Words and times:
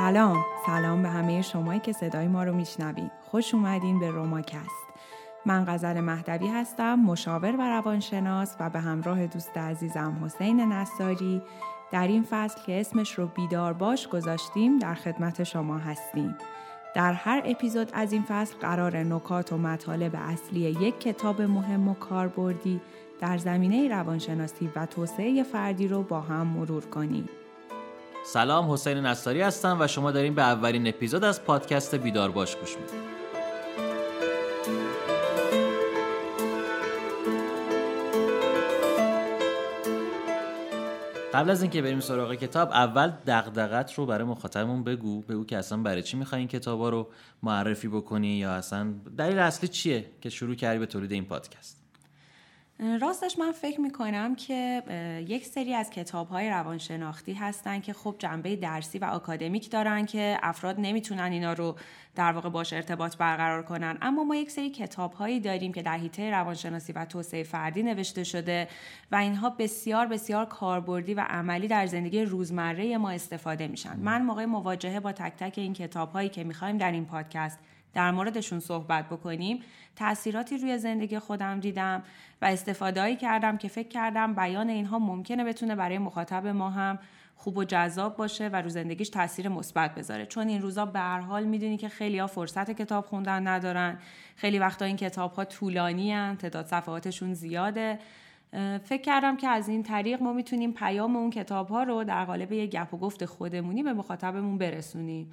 سلام. 0.00 0.44
سلام 0.66 1.02
به 1.02 1.08
همه 1.08 1.42
شمایی 1.42 1.80
که 1.80 1.92
صدای 1.92 2.28
ما 2.28 2.44
رو 2.44 2.54
میشنوین 2.54 3.10
خوش 3.30 3.54
اومدین 3.54 3.98
به 3.98 4.10
روماکست 4.10 4.86
من 5.46 5.64
غزل 5.64 6.00
مهدوی 6.00 6.48
هستم 6.48 6.94
مشاور 6.94 7.56
و 7.56 7.60
روانشناس 7.60 8.56
و 8.60 8.70
به 8.70 8.80
همراه 8.80 9.26
دوست 9.26 9.56
عزیزم 9.56 10.22
حسین 10.24 10.60
نصاری. 10.60 11.42
در 11.92 12.06
این 12.06 12.26
فصل 12.30 12.62
که 12.66 12.80
اسمش 12.80 13.18
رو 13.18 13.26
بیدار 13.26 13.72
باش 13.72 14.08
گذاشتیم 14.08 14.78
در 14.78 14.94
خدمت 14.94 15.44
شما 15.44 15.78
هستیم. 15.78 16.36
در 16.94 17.12
هر 17.12 17.42
اپیزود 17.44 17.90
از 17.92 18.12
این 18.12 18.22
فصل 18.22 18.56
قرار 18.60 18.96
نکات 18.96 19.52
و 19.52 19.58
مطالب 19.58 20.16
اصلی 20.18 20.60
یک 20.60 21.00
کتاب 21.00 21.42
مهم 21.42 21.88
و 21.88 21.94
کاربردی 21.94 22.80
در 23.20 23.38
زمینه 23.38 23.88
روانشناسی 23.88 24.70
و 24.76 24.86
توسعه 24.86 25.42
فردی 25.42 25.88
رو 25.88 26.02
با 26.02 26.20
هم 26.20 26.46
مرور 26.46 26.84
کنیم. 26.84 27.28
سلام 28.24 28.70
حسین 28.70 28.98
نصاری 28.98 29.40
هستم 29.40 29.76
و 29.80 29.86
شما 29.86 30.10
دارین 30.10 30.34
به 30.34 30.42
اولین 30.42 30.86
اپیزود 30.86 31.24
از 31.24 31.44
پادکست 31.44 31.94
بیدار 31.94 32.30
باش 32.30 32.56
گوش 32.56 32.76
می‌دید. 32.76 33.10
قبل 41.34 41.50
از 41.50 41.62
اینکه 41.62 41.82
بریم 41.82 42.00
سراغ 42.00 42.34
کتاب 42.34 42.70
اول 42.70 43.12
دغدغت 43.26 43.94
رو 43.94 44.06
برای 44.06 44.24
مخاطبمون 44.24 44.84
بگو 44.84 45.20
بگو 45.20 45.44
که 45.44 45.56
اصلا 45.56 45.78
برای 45.78 46.02
چی 46.02 46.16
می‌خوای 46.16 46.38
این 46.38 46.48
کتابا 46.48 46.88
رو 46.88 47.08
معرفی 47.42 47.88
بکنی 47.88 48.28
یا 48.28 48.52
اصلا 48.52 48.94
دلیل 49.18 49.38
اصلی 49.38 49.68
چیه 49.68 50.10
که 50.20 50.30
شروع 50.30 50.54
کردی 50.54 50.78
به 50.78 50.86
تولید 50.86 51.12
این 51.12 51.24
پادکست 51.24 51.89
راستش 53.00 53.38
من 53.38 53.52
فکر 53.52 53.80
می‌کنم 53.80 54.34
که 54.34 54.82
یک 55.28 55.46
سری 55.46 55.74
از 55.74 55.90
کتاب 55.90 56.28
های 56.28 56.50
روانشناختی 56.50 57.32
هستن 57.32 57.80
که 57.80 57.92
خب 57.92 58.14
جنبه 58.18 58.56
درسی 58.56 58.98
و 58.98 59.04
آکادمیک 59.04 59.70
دارن 59.70 60.06
که 60.06 60.38
افراد 60.42 60.76
نمی‌تونن 60.78 61.32
اینا 61.32 61.52
رو 61.52 61.76
در 62.14 62.32
واقع 62.32 62.48
باش 62.48 62.72
ارتباط 62.72 63.16
برقرار 63.16 63.62
کنن. 63.62 63.98
اما 64.02 64.24
ما 64.24 64.36
یک 64.36 64.50
سری 64.50 64.70
کتاب 64.70 65.12
هایی 65.12 65.40
داریم 65.40 65.72
که 65.72 65.82
در 65.82 65.98
حیطه 65.98 66.30
روانشناسی 66.30 66.92
و 66.92 67.04
توسعه 67.04 67.42
فردی 67.42 67.82
نوشته 67.82 68.24
شده 68.24 68.68
و 69.12 69.16
اینها 69.16 69.50
بسیار 69.50 70.06
بسیار 70.06 70.44
کاربردی 70.46 71.14
و 71.14 71.20
عملی 71.28 71.68
در 71.68 71.86
زندگی 71.86 72.22
روزمره 72.22 72.98
ما 72.98 73.10
استفاده 73.10 73.68
میشن. 73.68 73.96
من 73.96 74.22
موقع 74.22 74.44
مواجهه 74.44 75.00
با 75.00 75.12
تک 75.12 75.32
تک 75.36 75.58
این 75.58 75.72
کتاب 75.72 76.12
هایی 76.12 76.28
که 76.28 76.44
می‌خوایم 76.44 76.78
در 76.78 76.92
این 76.92 77.04
پادکست 77.04 77.58
در 77.94 78.10
موردشون 78.10 78.60
صحبت 78.60 79.08
بکنیم. 79.08 79.60
تاثیراتی 79.96 80.58
روی 80.58 80.78
زندگی 80.78 81.18
خودم 81.18 81.60
دیدم 81.60 82.02
و 82.42 82.44
استفاده 82.44 83.16
کردم 83.16 83.56
که 83.56 83.68
فکر 83.68 83.88
کردم 83.88 84.34
بیان 84.34 84.68
اینها 84.68 84.98
ممکنه 84.98 85.44
بتونه 85.44 85.74
برای 85.74 85.98
مخاطب 85.98 86.46
ما 86.46 86.70
هم 86.70 86.98
خوب 87.36 87.56
و 87.56 87.64
جذاب 87.64 88.16
باشه 88.16 88.48
و 88.48 88.56
رو 88.56 88.68
زندگیش 88.68 89.08
تاثیر 89.08 89.48
مثبت 89.48 89.94
بذاره. 89.94 90.26
چون 90.26 90.48
این 90.48 90.62
روزا 90.62 90.86
به 90.86 90.98
هر 90.98 91.20
حال 91.20 91.44
می‌دونی 91.44 91.76
که 91.76 91.88
خیلی 91.88 92.18
ها 92.18 92.26
فرصت 92.26 92.70
کتاب 92.70 93.06
خوندن 93.06 93.46
ندارن. 93.46 93.98
خیلی 94.36 94.58
وقتا 94.58 94.84
این 94.84 94.96
کتاب 94.96 95.32
ها 95.32 95.44
طولانی 95.44 96.12
هن. 96.12 96.36
تعداد 96.36 96.66
صفحاتشون 96.66 97.34
زیاده. 97.34 97.98
فکر 98.84 99.02
کردم 99.02 99.36
که 99.36 99.48
از 99.48 99.68
این 99.68 99.82
طریق 99.82 100.22
ما 100.22 100.32
می‌تونیم 100.32 100.72
پیام 100.72 101.16
اون 101.16 101.30
کتاب 101.30 101.68
ها 101.68 101.82
رو 101.82 102.04
در 102.04 102.24
قالب 102.24 102.52
یه 102.52 102.66
گپ 102.66 102.94
و 102.94 102.96
گفت 102.96 103.24
خودمونی 103.24 103.82
به 103.82 103.92
مخاطبمون 103.92 104.58
برسونیم. 104.58 105.32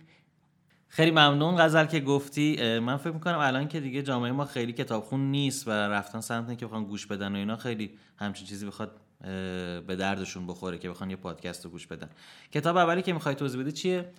خیلی 0.90 1.12
ممنون 1.12 1.56
غزل 1.56 1.86
که 1.86 2.00
گفتی. 2.00 2.80
من 2.80 2.98
فکر 2.98 3.12
می‌کنم 3.12 3.40
الان 3.40 3.68
که 3.68 3.80
دیگه 3.80 4.04
جامعه 4.04 4.32
ما 4.32 4.46
خیلی 4.46 4.74
کتابخون 4.74 5.32
نیست 5.32 5.68
و 5.68 5.72
رفتن 5.72 6.22
سمت 6.22 6.58
که 6.58 6.66
بخوان 6.66 6.84
گوش 6.84 7.06
بدن 7.06 7.36
و 7.36 7.38
اینا 7.38 7.56
خیلی 7.56 7.92
همچین 8.18 8.48
چیزی 8.48 8.66
بخواد 8.66 8.92
به 9.88 9.96
دردشون 10.00 10.48
بخوره 10.48 10.78
که 10.78 10.90
بخوان 10.90 11.10
یه 11.10 11.16
پادکست 11.16 11.66
رو 11.66 11.72
گوش 11.72 11.88
بدن. 11.88 12.10
کتاب 12.52 12.78
اولی 12.78 13.02
که 13.02 13.14
می‌خوای 13.14 13.36
توضیح 13.36 13.62
بده 13.62 13.72
چیه؟ 13.72 14.10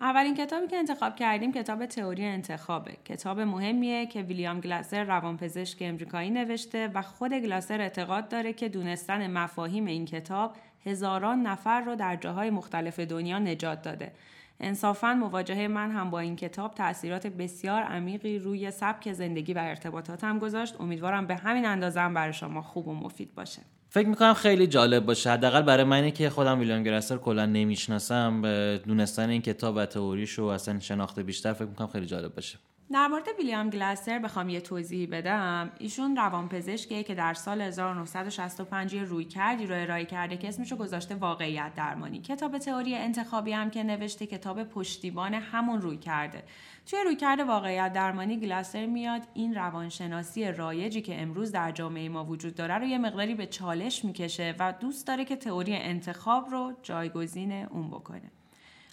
اولین 0.00 0.36
کتابی 0.36 0.66
که 0.66 0.76
انتخاب 0.76 1.16
کردیم 1.16 1.52
کتاب 1.52 1.86
تئوری 1.86 2.24
انتخابه. 2.24 2.92
کتاب 3.04 3.40
مهمیه 3.40 4.06
که 4.06 4.22
ویلیام 4.22 4.60
گلاسر 4.60 5.04
روانپزشک 5.04 5.78
امریکایی 5.80 6.30
نوشته 6.30 6.90
و 6.94 7.02
خود 7.02 7.32
گلاسر 7.32 7.80
اعتقاد 7.80 8.28
داره 8.28 8.52
که 8.52 8.68
دونستن 8.68 9.30
مفاهیم 9.30 9.86
این 9.86 10.04
کتاب 10.04 10.56
هزاران 10.86 11.42
نفر 11.42 11.80
رو 11.80 11.96
در 11.96 12.16
جاهای 12.16 12.50
مختلف 12.50 13.00
دنیا 13.00 13.38
نجات 13.38 13.82
داده. 13.82 14.12
انصافا 14.60 15.14
مواجهه 15.14 15.68
من 15.68 15.90
هم 15.90 16.10
با 16.10 16.20
این 16.20 16.36
کتاب 16.36 16.74
تاثیرات 16.74 17.26
بسیار 17.26 17.82
عمیقی 17.82 18.38
روی 18.38 18.70
سبک 18.70 19.12
زندگی 19.12 19.52
و 19.52 19.58
ارتباطاتم 19.58 20.38
گذاشت. 20.38 20.74
امیدوارم 20.80 21.26
به 21.26 21.36
همین 21.36 21.66
اندازه 21.66 22.00
هم 22.00 22.14
برای 22.14 22.32
شما 22.32 22.62
خوب 22.62 22.88
و 22.88 22.94
مفید 22.94 23.34
باشه. 23.34 23.62
فکر 23.90 24.08
می‌کنم 24.08 24.34
خیلی 24.34 24.66
جالب 24.66 25.06
باشه. 25.06 25.30
حداقل 25.30 25.62
برای 25.62 25.84
منی 25.84 26.10
که 26.10 26.30
خودم 26.30 26.58
ویلیام 26.58 26.82
گراسر 26.82 27.16
کلا 27.16 27.46
نمی‌شناسم. 27.46 28.42
دونستن 28.86 29.28
این 29.28 29.42
کتاب 29.42 29.76
و 29.76 29.86
تئوریش 29.86 30.38
و 30.38 30.44
اصلا 30.44 30.80
شناخته 30.80 31.22
بیشتر 31.22 31.52
فکر 31.52 31.68
می‌کنم 31.68 31.86
خیلی 31.86 32.06
جالب 32.06 32.34
باشه. 32.34 32.58
در 32.92 33.06
مورد 33.08 33.28
ویلیام 33.38 33.70
گلاسر 33.70 34.18
بخوام 34.18 34.48
یه 34.48 34.60
توضیحی 34.60 35.06
بدم. 35.06 35.70
ایشون 35.78 36.16
روانپزشکیه 36.16 37.02
که 37.02 37.14
در 37.14 37.34
سال 37.34 37.60
1965 37.60 38.96
روی 38.96 39.24
کردی 39.24 39.66
رو 39.66 39.74
ارائه 39.82 40.04
کرده 40.04 40.36
که 40.36 40.48
اسمشو 40.48 40.76
گذاشته 40.76 41.14
واقعیت 41.14 41.74
درمانی. 41.74 42.20
کتاب 42.20 42.58
تئوری 42.58 42.94
انتخابی 42.94 43.52
هم 43.52 43.70
که 43.70 43.82
نوشته 43.82 44.26
کتاب 44.26 44.64
پشتیبان 44.64 45.34
همون 45.34 45.80
روی 45.80 45.96
کرده. 45.96 46.44
توی 46.86 46.98
روی 47.04 47.16
کرده 47.16 47.44
واقعیت 47.44 47.92
درمانی 47.92 48.40
گلاسر 48.40 48.86
میاد 48.86 49.22
این 49.34 49.54
روانشناسی 49.54 50.52
رایجی 50.52 51.02
که 51.02 51.22
امروز 51.22 51.52
در 51.52 51.70
جامعه 51.70 52.08
ما 52.08 52.24
وجود 52.24 52.54
داره 52.54 52.74
رو 52.78 52.84
یه 52.84 52.98
مقداری 52.98 53.34
به 53.34 53.46
چالش 53.46 54.04
می‌کشه 54.04 54.54
و 54.58 54.72
دوست 54.80 55.06
داره 55.06 55.24
که 55.24 55.36
تئوری 55.36 55.74
انتخاب 55.74 56.50
رو 56.50 56.72
جایگزین 56.82 57.52
اون 57.52 57.90
بکنه. 57.90 58.30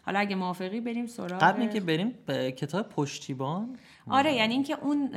حالا 0.05 0.19
اگه 0.19 0.35
موافقی 0.35 0.81
بریم 0.81 1.05
سراغ 1.05 1.39
قبل 1.43 1.67
که 1.67 1.79
بریم 1.79 2.13
به 2.25 2.51
کتاب 2.51 2.89
پشتیبان؟ 2.89 3.77
آره 4.07 4.33
یعنی 4.33 4.53
اینکه 4.53 4.77
اون 4.81 5.09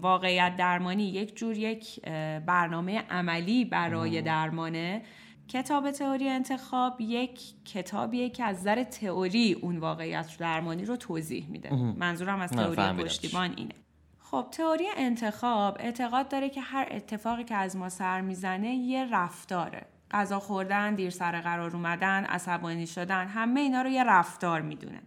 واقعیت 0.00 0.56
درمانی 0.56 1.04
یک 1.04 1.36
جور 1.36 1.58
یک 1.58 2.00
برنامه 2.46 2.98
عملی 3.10 3.64
برای 3.64 4.22
درمانه. 4.22 5.02
کتاب 5.48 5.90
تئوری 5.90 6.28
انتخاب 6.28 7.00
یک 7.00 7.64
کتابیه 7.64 8.30
که 8.30 8.44
از 8.44 8.60
نظر 8.60 8.82
تئوری 8.82 9.52
اون 9.52 9.78
واقعیت 9.78 10.36
درمانی 10.38 10.84
رو 10.84 10.96
توضیح 10.96 11.46
میده. 11.48 11.74
منظورم 11.74 12.40
از 12.40 12.50
تئوری 12.50 13.02
پشتیبان 13.02 13.54
اینه. 13.56 13.74
خب 14.18 14.46
تئوری 14.52 14.84
انتخاب 14.96 15.76
اعتقاد 15.80 16.28
داره 16.28 16.48
که 16.48 16.60
هر 16.60 16.88
اتفاقی 16.90 17.44
که 17.44 17.54
از 17.54 17.76
ما 17.76 17.88
سر 17.88 18.20
می‌زنه 18.20 18.74
یه 18.74 19.08
رفتاره. 19.12 19.86
غذا 20.10 20.40
خوردن، 20.40 20.94
دیر 20.94 21.10
سر 21.10 21.40
قرار 21.40 21.76
اومدن، 21.76 22.24
عصبانی 22.24 22.86
شدن، 22.86 23.26
همه 23.26 23.60
اینا 23.60 23.82
رو 23.82 23.88
یه 23.88 24.04
رفتار 24.04 24.60
می‌دونن. 24.60 25.02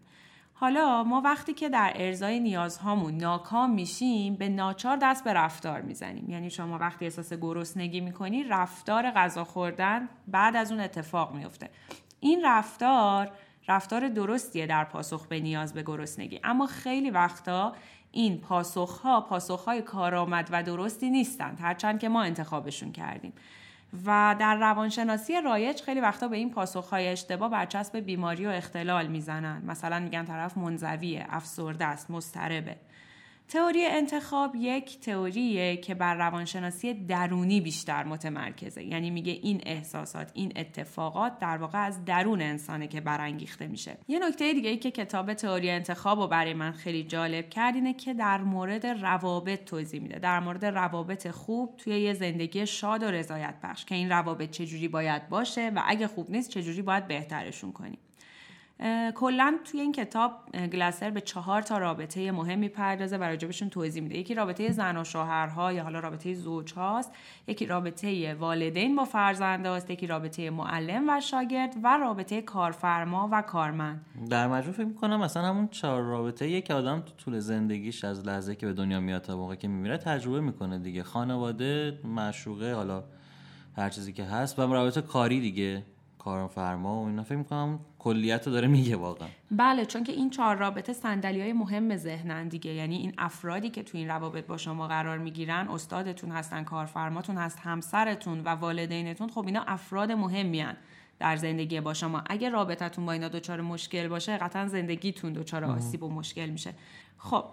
حالا 0.54 1.04
ما 1.04 1.22
وقتی 1.22 1.54
که 1.54 1.70
در 1.70 1.94
ارزای 1.96 2.40
نیازهامون 2.40 3.18
ناکام 3.18 3.72
میشیم 3.72 4.36
به 4.36 4.50
ناچار 4.50 4.98
دست 5.02 5.24
به 5.24 5.34
رفتار 5.34 5.82
می‌زنیم. 5.82 6.30
یعنی 6.30 6.50
شما 6.50 6.78
وقتی 6.78 7.06
احساس 7.06 7.34
گرسنگی 7.34 8.02
می‌کنی 8.02 8.44
رفتار 8.44 9.12
غذا 9.12 9.44
خوردن 9.44 10.10
بعد 10.28 10.56
از 10.56 10.72
اون 10.72 10.82
اتفاق 10.82 11.36
میفته 11.36 11.70
این 12.20 12.42
رفتار 12.46 13.32
رفتار 13.68 14.08
درستیه 14.08 14.68
در 14.68 14.84
پاسخ 14.84 15.28
به 15.28 15.40
نیاز 15.40 15.74
به 15.74 15.84
گرسنگی. 15.84 16.40
اما 16.44 16.68
خیلی 16.68 17.10
وقتا 17.10 17.76
این 18.12 18.38
پاسخها 18.38 19.22
پاسخهای 19.22 19.82
کارآمد 19.82 20.50
و 20.52 20.64
درستی 20.64 21.10
نیستند 21.10 21.60
هرچند 21.62 22.00
که 22.00 22.10
ما 22.10 22.24
انتخابشون 22.24 22.92
کردیم. 22.92 23.34
و 24.06 24.36
در 24.40 24.56
روانشناسی 24.56 25.42
رایج 25.42 25.82
خیلی 25.82 26.00
وقتا 26.00 26.28
به 26.28 26.38
این 26.38 26.52
پاسخهای 26.52 27.08
اشتباه 27.08 27.52
برچسب 27.52 27.98
بیماری 27.98 28.46
و 28.46 28.50
اختلال 28.50 29.08
می‌زنن. 29.08 29.62
مثلا 29.66 30.00
میگن 30.00 30.26
طرف 30.26 30.58
منزویه 30.58 31.26
افسرده 31.30 31.86
است 31.86 32.12
مضطربه. 32.12 32.76
تئوری 33.52 33.86
انتخاب 33.86 34.56
یک 34.56 35.00
تئوریه 35.00 35.78
که 35.78 35.96
بر 35.96 36.16
روانشناسی 36.16 36.94
درونی 36.94 37.62
بیشتر 37.62 38.04
متمرکزه. 38.04 38.84
یعنی 38.84 39.10
میگه 39.10 39.32
این 39.32 39.62
احساسات 39.66 40.32
این 40.34 40.54
اتفاقات 40.56 41.40
در 41.40 41.58
واقع 41.58 41.86
از 41.86 42.06
درون 42.06 42.42
انسانه 42.42 42.88
که 42.88 43.02
برانگیخته 43.02 43.68
میشه. 43.68 43.98
یه 44.08 44.20
نکته 44.20 44.54
دیگه 44.54 44.70
ای 44.70 44.78
که 44.78 44.92
کتاب 44.92 45.34
تئوری 45.34 45.70
انتخاب 45.70 46.20
رو 46.20 46.28
برای 46.28 46.54
من 46.54 46.72
خیلی 46.72 47.04
جالب 47.04 47.50
کرد 47.50 47.76
اینه 47.76 47.94
که 47.94 48.14
در 48.14 48.38
مورد 48.38 48.86
روابط 48.86 49.66
توضیح 49.66 50.02
میده. 50.02 50.20
در 50.20 50.40
مورد 50.40 50.66
روابط 50.66 51.28
خوب 51.28 51.78
توی 51.78 52.00
یه 52.00 52.14
زندگی 52.14 52.66
شاد 52.66 53.04
و 53.04 53.12
رضایت 53.12 53.56
بخش 53.64 53.86
که 53.86 53.96
این 53.96 54.10
روابط 54.10 54.50
چجوری 54.50 54.88
باید 54.88 55.30
باشه 55.30 55.70
و 55.76 55.82
اگه 55.86 56.08
خوب 56.08 56.32
نیست 56.32 56.50
چجوری 56.50 56.82
باید 56.82 57.08
بهترشون 57.08 57.72
کنیم. 57.72 57.98
کلا 59.16 59.58
توی 59.72 59.80
این 59.80 59.92
کتاب 59.92 60.32
گلاسر 60.74 61.10
به 61.10 61.22
چهار 61.22 61.62
تا 61.62 61.78
رابطه 61.78 62.32
مهم 62.32 62.60
می‌پردازه 62.60 63.18
و 63.18 63.24
راجبشون 63.24 63.70
توضیح 63.70 64.04
میده. 64.04 64.18
یکی 64.18 64.36
رابطه 64.36 64.72
زن 64.72 64.98
و 64.98 65.04
شوهرها 65.04 65.74
یا 65.74 65.84
حالا 65.84 66.00
رابطه 66.00 66.34
زوج 66.34 66.74
هاست. 66.74 67.12
یکی 67.48 67.66
رابطه 67.66 68.34
والدین 68.34 68.96
با 68.96 69.06
فرزنده 69.06 69.70
هاست. 69.70 69.90
یکی 69.90 70.08
رابطه 70.08 70.50
معلم 70.50 71.10
و 71.10 71.20
شاگرد 71.22 71.76
و 71.84 71.98
رابطه 71.98 72.42
کارفرما 72.42 73.30
و 73.32 73.42
کارمند. 73.42 74.06
در 74.30 74.48
مجموع 74.48 74.74
فکر 74.74 74.86
می‌کنم 74.86 75.20
مثلا 75.20 75.44
همون 75.44 75.68
چهار 75.68 76.02
رابطه 76.02 76.50
یک 76.50 76.72
آدم 76.72 77.00
تو 77.00 77.12
طول 77.18 77.40
زندگیش 77.40 78.04
از 78.04 78.26
لحظه 78.28 78.56
که 78.56 78.66
به 78.66 78.74
دنیا 78.74 79.00
میاد 79.00 79.22
تا 79.22 79.38
موقع 79.38 79.56
که 79.56 79.68
میمیره 79.68 79.98
تجربه 79.98 80.42
می‌کنه 80.42 80.80
دیگه. 80.80 81.04
خانواده 81.04 82.00
معشوقه 82.04 82.74
حالا 82.74 83.04
هر 83.78 83.90
چیزی 83.90 84.14
که 84.14 84.24
هست. 84.24 84.60
و 84.60 84.74
رابطه 84.74 85.02
کاری 85.02 85.40
دیگه. 85.40 85.84
کارفرما 86.24 87.04
و 87.04 87.08
اینا. 87.08 87.24
فکر 87.24 87.36
می‌کنم 87.36 87.80
کلیت 88.00 88.48
رو 88.48 88.54
داره 88.54 88.68
میگه 88.68 88.96
واقعا. 88.96 89.28
بله 89.52 89.86
چون 89.86 90.04
که 90.04 90.12
این 90.12 90.30
چهار 90.30 90.56
رابطه 90.56 90.94
صندلی 90.94 91.42
های 91.42 91.54
مهم 91.54 91.96
ذهنن 91.96 92.48
دیگه. 92.48 92.74
یعنی 92.74 92.98
این 92.98 93.14
افرادی 93.18 93.70
که 93.70 93.84
تو 93.84 93.98
این 93.98 94.08
روابط 94.08 94.46
با 94.46 94.58
شما 94.58 94.88
قرار 94.88 95.18
می‌گیرن 95.18 95.68
استادتون 95.68 96.32
هستن 96.32 96.64
کارفرماتون 96.64 97.38
هست 97.38 97.60
همسرتون 97.60 98.42
و 98.42 98.50
والدینتون 98.50 99.30
خب 99.30 99.46
اینا 99.46 99.64
افراد 99.68 100.12
مهمی 100.12 100.66
در 101.20 101.36
زندگی 101.36 101.82
با 101.82 101.94
شما. 101.94 102.24
اگه 102.30 102.50
رابطتون 102.50 103.06
با 103.06 103.12
اینا 103.12 103.28
دچار 103.28 103.62
مشکل 103.62 104.08
باشه 104.08 104.38
قطعا 104.38 104.68
زندگیتون 104.68 105.34
دچار 105.34 105.66
آسیب 105.66 106.04
و 106.04 106.10
مشکل 106.10 106.50
میشه. 106.50 106.74
خب 107.18 107.44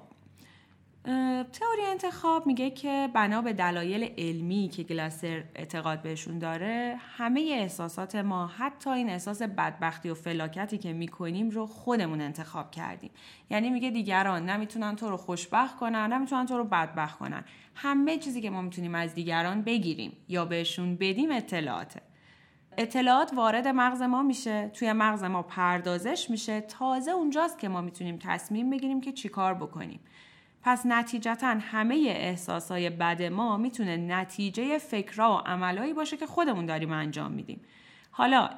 تئوری 1.53 1.83
انتخاب 1.91 2.47
میگه 2.47 2.71
که 2.71 3.09
بنا 3.15 3.43
به 3.43 3.53
دلایل 3.53 4.11
علمی 4.19 4.69
که 4.69 4.83
گلاسر 4.83 5.45
اعتقاد 5.55 6.03
بهشون 6.03 6.39
داره 6.39 6.97
همه 7.17 7.41
احساسات 7.41 8.17
ما 8.17 8.47
حتی 8.47 8.91
این 8.91 9.11
احساس 9.11 9.43
بدبختی 9.43 10.11
و 10.11 10.15
فلاکتی 10.15 10.79
که 10.79 10.93
می‌کنیم 10.93 11.51
رو 11.51 11.67
خودمون 11.67 12.21
انتخاب 12.21 12.71
کردیم. 12.71 13.11
یعنی 13.51 13.71
میگه 13.71 13.91
دیگران 13.91 14.51
نمی‌تونن 14.51 14.97
تو 14.97 15.11
رو 15.11 15.17
خوشبخت 15.17 15.77
کنن 15.77 16.13
نمی‌تونن 16.13 16.47
تو 16.47 16.57
رو 16.57 16.65
بدبخت 16.65 17.19
کنن. 17.19 17.45
همه 17.75 18.19
چیزی 18.19 18.41
که 18.41 18.51
ما 18.51 18.63
می‌تونیم 18.63 18.95
از 18.95 19.15
دیگران 19.15 19.63
بگیریم 19.63 20.13
یا 20.29 20.45
بهشون 20.45 20.97
بدیم 20.97 21.31
اطلاعاته. 21.31 22.03
اطلاعات 22.79 23.33
وارد 23.35 23.69
مغز 23.69 24.03
ما 24.03 24.23
میشه 24.23 24.69
توی 24.69 24.93
مغز 24.93 25.25
ما 25.25 25.43
پردازش 25.43 26.31
میشه. 26.31 26.61
تازه 26.61 27.11
اونجاست 27.11 27.59
که 27.59 27.69
ما 27.69 27.81
می‌تونیم 27.81 28.19
تصمیم 28.23 28.71
بگیریم 28.71 29.01
که 29.01 29.13
چیکار 29.13 29.55
بکنیم. 29.55 30.01
پس 30.69 30.87
نتیجتا 30.87 31.57
همه 31.61 31.95
احساسای 31.95 32.91
بد 32.91 33.23
ما 33.23 33.57
می‌تونه 33.57 33.97
نتیجه 33.97 34.79
فکرها 34.79 35.37
و 35.37 35.49
عملهایی 35.49 35.93
باشه 35.93 36.17
که 36.17 36.27
خودمون 36.27 36.67
داریم 36.67 36.93
انجام 36.93 37.33
میدیم. 37.33 37.61
حالا 38.11 38.51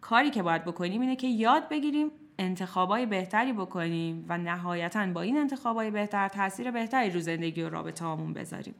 کاری 0.00 0.30
که 0.30 0.42
باید 0.42 0.64
بکنیم 0.64 1.00
اینه 1.00 1.16
که 1.16 1.26
یاد 1.26 1.68
بگیریم 1.68 2.10
انتخابای 2.38 3.06
بهتری 3.06 3.52
بکنیم 3.52 4.24
و 4.28 4.38
نهایتا 4.38 5.06
با 5.06 5.20
این 5.20 5.36
انتخابای 5.36 5.90
بهتر 5.90 6.28
تاثیر 6.28 6.70
بهتری 6.70 7.10
رو 7.10 7.20
زندگی 7.20 7.62
و 7.62 7.68
رابطه 7.68 8.04
همون 8.04 8.32
بذاریم. 8.32 8.74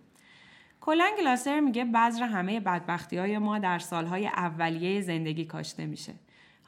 کلا 0.81 1.11
گلاسر 1.19 1.61
میگه 1.61 1.85
بذر 1.85 2.23
همه 2.23 2.61
بدبختی 2.61 3.17
های 3.17 3.39
ما 3.39 3.59
در 3.59 3.79
سالهای 3.79 4.27
اولیه 4.27 5.01
زندگی 5.01 5.45
کاشته 5.45 5.87
میشه. 5.87 6.13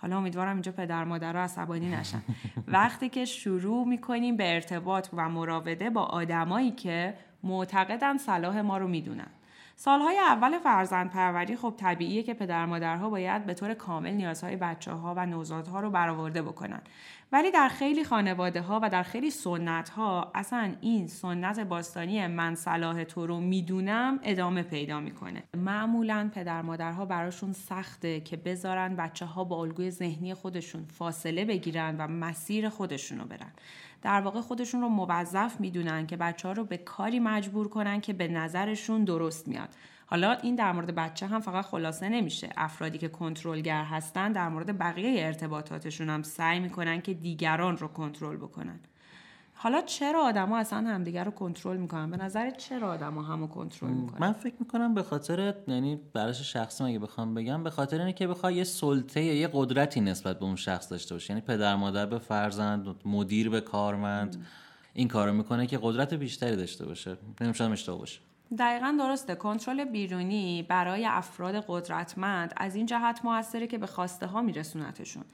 حالا 0.05 0.17
امیدوارم 0.17 0.53
اینجا 0.53 0.73
پدر 0.73 1.05
مادرها 1.05 1.43
عصبانی 1.43 1.89
نشن. 1.89 2.23
وقتی 2.69 3.09
که 3.09 3.25
شروع 3.25 3.89
می‌کنیم 3.89 4.37
به 4.37 4.55
ارتباط 4.55 5.09
و 5.13 5.29
مراوده 5.29 5.91
با 5.91 6.03
آدمایی 6.03 6.71
که 6.71 7.15
معتقدن 7.43 8.17
صلاح 8.17 8.61
ما 8.61 8.79
رو 8.79 8.89
می‌دونن. 8.89 9.27
سالهای 9.77 10.19
اول 10.19 10.59
فرزند 10.59 11.11
پروری 11.11 11.57
خب 11.57 11.75
طبیعیه 11.77 12.23
که 12.23 12.35
پدر 12.35 12.67
مادرها 12.67 13.11
باید 13.11 13.47
به 13.47 13.55
طور 13.55 13.75
کامل 13.75 14.11
نیازهای 14.11 14.57
بچه 14.57 14.93
ها 14.93 15.15
و 15.17 15.27
نوزادها 15.27 15.81
رو 15.81 15.91
برآورده 15.91 16.43
بکنن. 16.43 16.81
ولی 17.35 17.51
در 17.51 17.69
خیلی 17.69 18.05
خانواده 18.05 18.63
ها 18.63 18.81
و 18.83 18.91
در 18.91 19.03
خیلی 19.03 19.31
سنت 19.31 19.89
ها 19.89 20.33
اصلا 20.35 20.75
این 20.81 21.07
سنت 21.07 21.61
باستانی 21.61 22.27
من 22.27 22.55
صلاح 22.55 23.05
تو 23.05 23.27
رو 23.27 23.41
می‌دونم 23.41 24.19
ادامه 24.23 24.63
پیدا 24.63 25.01
می‌کنه. 25.01 25.43
معمولا 25.57 26.31
پدر 26.35 26.63
مادرها 26.63 27.05
براشون 27.05 27.53
سخته 27.53 28.21
که 28.21 28.37
بذارن 28.37 28.97
بچه 28.97 29.27
ها 29.27 29.45
با 29.45 29.63
الگوی 29.63 29.91
ذهنی 29.91 30.35
خودشون 30.35 30.85
فاصله 30.85 31.45
بگیرن 31.45 31.97
و 31.99 32.07
مسیر 32.07 32.69
خودشون 32.69 33.19
رو 33.19 33.25
برن. 33.25 33.53
در 34.03 34.21
واقع 34.21 34.41
خودشون 34.41 34.81
رو 34.81 34.89
موظف 34.89 35.61
می‌دونن 35.61 36.07
که 36.07 36.17
بچه 36.17 36.49
ها 36.49 36.55
رو 36.55 36.65
به 36.65 36.77
کاری 36.77 37.19
مجبور 37.19 37.69
کنن 37.69 38.01
که 38.01 38.13
به 38.13 38.29
نظرشون 38.29 39.05
درست 39.05 39.49
میاد. 39.49 39.69
حالا 40.15 40.33
این 40.33 40.55
در 40.55 40.73
مورد 40.73 40.95
بچه 40.95 41.27
هم 41.27 41.41
فقط 41.41 41.65
خلاصه 41.65 42.09
نمیشه. 42.09 42.49
افرادی 42.57 42.99
که 42.99 43.09
کنترلگر 43.09 43.85
هستن 43.85 44.33
در 44.33 44.49
مورد 44.49 44.79
بقیه 44.79 45.27
ارتباطاتشون 45.27 46.09
هم 46.09 46.23
سعی 46.23 46.61
می‌کنن 46.61 47.01
که 47.01 47.15
دیگران 47.15 47.77
رو 47.77 47.89
کنترل 47.89 48.37
بکنن. 48.37 48.81
حالا 49.55 49.81
چرا 49.81 50.25
آدما 50.25 50.59
اصلا 50.59 50.79
همدیگر 50.79 51.25
رو 51.25 51.31
کنترل 51.31 51.77
می‌کنن؟ 51.77 52.11
به 52.11 52.17
نظر 52.17 52.51
چرا 52.51 52.91
آدما 52.91 53.23
همو 53.23 53.47
کنترل 53.47 53.91
می‌کنن؟ 53.91 54.21
من 54.21 54.33
فکر 54.33 54.55
می‌کنم 54.61 54.95
به 54.95 55.03
خاطر 55.03 55.55
یعنی 55.69 56.01
براش 56.13 56.53
شخصی 56.53 56.85
مگه 56.85 56.99
بخوام 56.99 57.35
بگم 57.35 57.63
به 57.63 57.71
خاطر 57.71 57.99
اینه 57.99 58.13
که 58.13 58.27
بخوای 58.27 58.55
یه 58.55 58.65
سلطه 58.65 59.23
یا 59.23 59.35
یه 59.35 59.51
قدرتی 59.53 60.01
نسبت 60.01 60.39
به 60.39 60.45
اون 60.45 60.57
شخص 60.57 60.91
داشته 60.91 61.15
باشه 61.15 61.31
یعنی 61.31 61.41
پدر 61.41 61.77
مادر 61.77 62.07
به 62.07 62.19
فرزند 62.19 62.87
مدیر 63.05 63.51
به 63.51 63.61
کارمند. 63.61 64.47
این 64.93 65.09
کارو 65.09 65.33
می‌کنه 65.33 65.67
که 65.67 65.79
قدرت 65.83 66.15
بیشتری 66.15 66.57
داشته 66.57 66.87
باشه. 66.87 67.17
نمیشه 67.41 67.65
اشتباه 67.65 67.99
باشه. 67.99 68.21
دقیقا 68.59 68.97
درسته. 68.99 69.35
کنترل 69.35 69.85
بیرونی 69.85 70.63
برای 70.63 71.07
افراد 71.07 71.65
قدرتمند 71.69 72.55
از 72.57 72.77
این 72.77 72.87
جهت 72.87 73.25
موثره 73.25 73.67
که 73.67 73.79
به 73.79 73.87
خواسته 73.87 74.27
ها 74.27 74.43
میرسونتشون. 74.43 75.25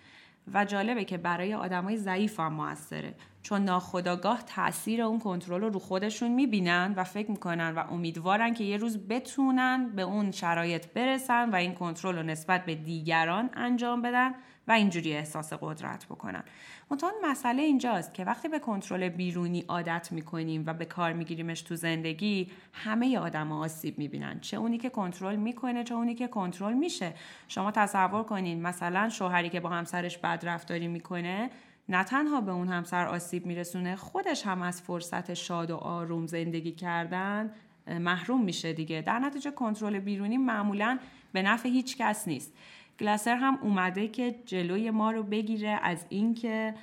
و 0.54 0.64
جالبه 0.64 1.04
که 1.04 1.18
برای 1.18 1.54
آدمای 1.54 1.96
ضعیف 1.96 2.40
هم 2.40 2.52
موثره. 2.52 3.14
چون 3.42 3.64
ناخداگاه 3.64 4.42
تاثیر 4.42 5.02
اون 5.02 5.18
کنترل 5.18 5.60
رو 5.60 5.68
رو 5.68 5.78
خودشون 5.78 6.30
می‌بینن 6.30 6.94
و 6.96 7.04
فکر 7.04 7.30
می‌کنن 7.30 7.74
و 7.74 7.84
امیدوارن 7.90 8.54
که 8.54 8.64
یه 8.64 8.76
روز 8.76 8.98
بتونن 8.98 9.92
به 9.96 10.02
اون 10.02 10.30
شرایط 10.30 10.86
برسن 10.86 11.50
و 11.50 11.54
این 11.54 11.74
کنترل 11.74 12.16
رو 12.16 12.22
نسبت 12.22 12.64
به 12.64 12.74
دیگران 12.74 13.50
انجام 13.54 14.02
بدن. 14.02 14.34
و 14.68 14.72
اینجوری 14.72 15.12
احساس 15.12 15.52
قدرت 15.52 16.06
بکنن 16.06 16.44
منتها 16.90 17.10
مسئله 17.22 17.62
اینجاست 17.62 18.14
که 18.14 18.24
وقتی 18.24 18.48
به 18.48 18.58
کنترل 18.58 19.08
بیرونی 19.08 19.64
عادت 19.68 20.12
می‌کنیم 20.12 20.64
و 20.66 20.74
به 20.74 20.84
کار 20.84 21.12
میگیریمش 21.12 21.62
تو 21.62 21.76
زندگی 21.76 22.50
همه 22.72 23.18
آدم 23.18 23.52
آسیب 23.52 23.98
می‌بینن. 23.98 24.40
چه 24.40 24.56
اونی 24.56 24.78
که 24.78 24.90
کنترل 24.90 25.36
می‌کنه 25.36 25.84
چه 25.84 25.94
اونی 25.94 26.14
که 26.14 26.28
کنترل 26.28 26.72
میشه. 26.74 27.14
شما 27.48 27.70
تصور 27.70 28.22
کنین 28.22 28.62
مثلا 28.62 29.08
شوهری 29.08 29.48
که 29.48 29.60
با 29.60 29.68
همسرش 29.68 30.18
بد 30.18 30.40
رفتاری 30.46 30.88
می‌کنه 30.88 31.50
نه 31.88 32.04
تنها 32.04 32.40
به 32.40 32.52
اون 32.52 32.68
همسر 32.68 33.06
آسیب 33.06 33.46
میرسونه 33.46 33.96
خودش 33.96 34.46
هم 34.46 34.62
از 34.62 34.82
فرصت 34.82 35.34
شاد 35.34 35.70
و 35.70 35.76
آروم 35.76 36.26
زندگی 36.26 36.72
کردن 36.72 37.52
محروم 37.86 38.44
میشه 38.44 38.72
دیگه. 38.72 39.02
در 39.02 39.18
نتیجه 39.18 39.50
کنترل 39.50 39.98
بیرونی 39.98 40.36
معمولا 40.36 40.98
به 41.32 41.42
نفع 41.42 41.68
هیچ 41.68 41.96
کس 41.96 42.28
نیست. 42.28 42.52
گلاسر 43.00 43.36
هم 43.36 43.58
اومده 43.62 44.08
که 44.08 44.34
جلوی 44.46 44.90
ما 44.90 45.10
رو 45.10 45.22
بگیره 45.22 45.80
از 45.82 46.04
اینکه 46.08 46.74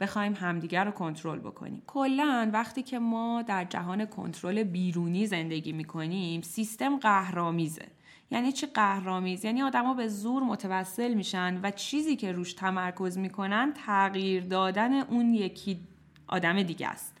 بخوایم 0.00 0.34
همدیگر 0.34 0.84
رو 0.84 0.90
کنترل 0.90 1.38
بکنیم. 1.38 1.82
کلا 1.86 2.50
وقتی 2.52 2.82
که 2.82 2.98
ما 2.98 3.42
در 3.42 3.64
جهان 3.64 4.04
کنترل 4.04 4.62
بیرونی 4.62 5.26
زندگی 5.26 5.72
می‌کنیم 5.72 6.40
سیستم 6.40 6.96
قهرامیزه. 6.96 7.86
یعنی 8.30 8.52
چی 8.52 8.66
قهرامیز؟ 8.66 9.44
یعنی 9.44 9.62
آدما 9.62 9.94
به 9.94 10.08
زور 10.08 10.42
متوسل 10.42 11.14
میشن 11.14 11.60
و 11.62 11.70
چیزی 11.70 12.16
که 12.16 12.32
روش 12.32 12.52
تمرکز 12.52 13.18
می‌کنن 13.18 13.72
تغییر 13.86 14.44
دادن 14.44 14.92
اون 14.92 15.34
یکی 15.34 15.78
آدم 16.26 16.62
دیگه 16.62 16.88
است. 16.88 17.16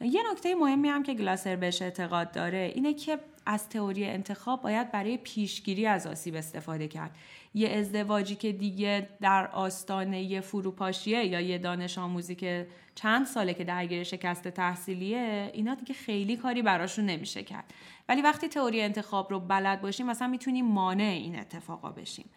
یه 0.00 0.22
نکته 0.32 0.54
مهمی 0.54 0.88
هم 0.88 1.02
که 1.02 1.14
گلاسر 1.14 1.56
بهش 1.56 1.82
اعتقاد 1.82 2.32
داره 2.32 2.72
اینه 2.74 2.94
که 2.94 3.18
از 3.50 3.68
تئوری 3.68 4.04
انتخاب 4.04 4.62
باید 4.62 4.92
برای 4.92 5.16
پیشگیری 5.16 5.86
از 5.86 6.06
آسیب 6.06 6.34
استفاده 6.34 6.88
کرد. 6.88 7.10
یه 7.54 7.68
ازدواجی 7.68 8.34
که 8.34 8.52
دیگه 8.52 9.08
در 9.20 9.46
آستانه 9.46 10.40
فروپاشیه 10.40 11.24
یا 11.24 11.40
یه 11.40 11.58
دانش 11.58 11.98
آموزی 11.98 12.34
که 12.34 12.68
چند 12.94 13.26
ساله 13.26 13.54
که 13.54 13.64
درگیر 13.64 14.02
شکست 14.02 14.48
تحصیلیه 14.48 15.50
اینا 15.54 15.74
دیگه 15.74 15.94
خیلی 15.94 16.36
کاری 16.36 16.62
براشون 16.62 17.06
نمیشه 17.06 17.42
کرد. 17.42 17.64
ولی 18.08 18.22
وقتی 18.22 18.48
تئوری 18.48 18.80
انتخاب 18.82 19.30
رو 19.30 19.40
بلد 19.40 19.80
باشیم 19.80 20.06
مثلا 20.06 20.28
می‌تونیم 20.28 20.66
مانع 20.66 21.04
این 21.04 21.38
اتفاقا 21.38 21.90
بشیم. 21.90 22.30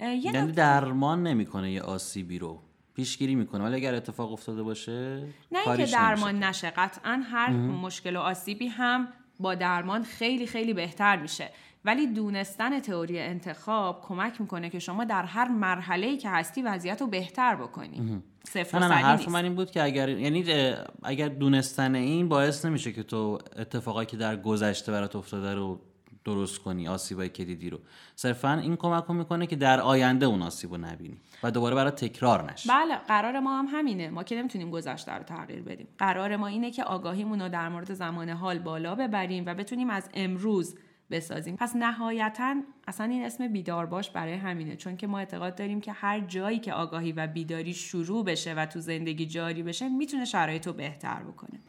یعنی 0.00 0.52
درمان 0.52 1.22
نمی‌کنه 1.22 1.72
یه 1.72 1.82
آسیبی 1.82 2.38
رو. 2.38 2.62
پیشگیری 2.94 3.34
می‌کنه. 3.34 3.64
ولی 3.64 3.74
اگر 3.76 3.94
اتفاق 3.94 4.32
افتاده 4.32 4.62
باشه 4.62 5.22
نه 5.52 5.68
اینکه 5.68 5.92
درمان 5.92 6.44
نشه 6.44 6.70
قطعا 6.70 7.22
هر 7.30 7.50
مشکل 7.50 8.16
و 8.16 8.20
آسیبی 8.20 8.66
هم 8.66 9.08
با 9.40 9.54
درمان 9.54 10.02
خیلی 10.02 10.46
خیلی 10.46 10.74
بهتر 10.74 11.16
میشه. 11.16 11.50
ولی 11.84 12.06
دونستن 12.06 12.80
تئوری 12.80 13.18
انتخاب 13.18 14.04
کمک 14.08 14.40
می‌کنه 14.40 14.70
که 14.70 14.78
شما 14.78 15.04
در 15.04 15.24
هر 15.24 15.48
مرحله 15.48 16.16
که 16.16 16.30
هستی 16.30 16.62
وضعیت 16.62 17.00
رو 17.00 17.06
بهتر 17.06 17.54
بکنی. 17.54 18.22
صفر 18.44 18.78
نه, 18.78 18.88
نه 18.88 18.94
حرف 18.94 19.28
من 19.28 19.44
این 19.44 19.54
بود 19.54 19.70
که 19.70 19.82
اگر 19.82 20.08
یعنی 20.08 20.74
اگر 21.02 21.28
دونستن 21.28 21.94
این 21.94 22.28
باعث 22.28 22.64
نمیشه 22.64 22.92
که 22.92 23.02
تو 23.02 23.38
اتفاقایی 23.56 24.06
که 24.06 24.16
در 24.16 24.36
گذشته 24.36 24.92
برات 24.92 25.16
افتاده 25.16 25.54
رو 25.54 25.80
درست 26.26 26.58
کنی 26.58 26.88
آسیبایی 26.88 27.28
که 27.28 27.44
دیدی 27.44 27.70
رو. 27.70 27.78
صرفا 28.16 28.52
این 28.52 28.76
کمک 28.76 29.10
می‌کنه 29.10 29.46
که 29.46 29.56
در 29.56 29.80
آینده 29.80 30.26
اون 30.26 30.42
آسیب 30.42 30.70
رو 30.70 30.78
نبینی 30.78 31.16
و 31.42 31.50
دوباره 31.50 31.74
برای 31.74 31.90
تکرار 31.90 32.52
نشه 32.52 32.72
بله 32.72 32.96
قرار 32.96 33.40
ما 33.40 33.58
هم 33.58 33.66
همینه. 33.70 34.10
ما 34.10 34.22
که 34.22 34.36
نمی‌تونیم 34.36 34.70
گذشته 34.70 35.12
رو 35.12 35.22
تغییر 35.22 35.62
بدیم. 35.62 35.88
قرار 35.98 36.36
ما 36.36 36.46
اینه 36.46 36.70
که 36.70 36.84
آگاهیمون 36.84 37.42
رو 37.42 37.48
در 37.48 37.68
مورد 37.68 37.94
زمان 37.94 38.28
حال 38.28 38.58
بالا 38.58 38.94
ببریم 38.94 39.46
و 39.46 39.54
بتونیم 39.54 39.90
از 39.90 40.08
امروز 40.14 40.78
بسازیم. 41.10 41.56
پس 41.56 41.76
نهایتا 41.76 42.54
اصلا 42.88 43.06
این 43.06 43.24
اسم 43.24 43.48
بیدار 43.48 43.86
باش 43.86 44.10
برای 44.10 44.34
همینه. 44.34 44.76
چون 44.76 44.96
که 44.96 45.06
ما 45.06 45.18
اعتقاد 45.18 45.54
داریم 45.54 45.80
که 45.80 45.92
هر 45.92 46.20
جایی 46.20 46.58
که 46.58 46.72
آگاهی 46.72 47.12
و 47.12 47.26
بیداری 47.26 47.74
شروع 47.74 48.24
بشه 48.24 48.54
و 48.54 48.66
تو 48.66 48.80
زندگی 48.80 49.26
جاری 49.26 49.62
بشه 49.62 49.88
می‌تونه 49.88 50.24
شرایط 50.24 50.66
رو 50.66 50.72
بهتر 50.72 51.22
بکنه. 51.22 51.60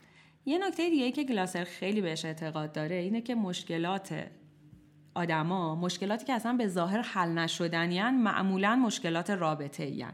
یه 0.46 0.58
نکته 0.68 0.90
دیگه 0.90 1.12
که 1.12 1.24
گلاسر 1.24 1.64
خیلی 1.64 2.02
بهش 2.02 2.26
اعتقاد 2.26 2.72
داره 2.72 2.96
اینه 2.96 3.22
که 3.22 3.36
مشکلات 3.36 4.28
آدما 5.18 5.76
مشکلاتی 5.76 6.26
که 6.26 6.34
اصلا 6.34 6.54
به 6.54 6.68
ظاهر 6.68 7.02
حل 7.02 7.30
نشدنیان 7.30 8.16
معمولا 8.16 8.76
مشکلات 8.76 9.30
رابطه 9.30 9.84
ایان. 9.84 10.14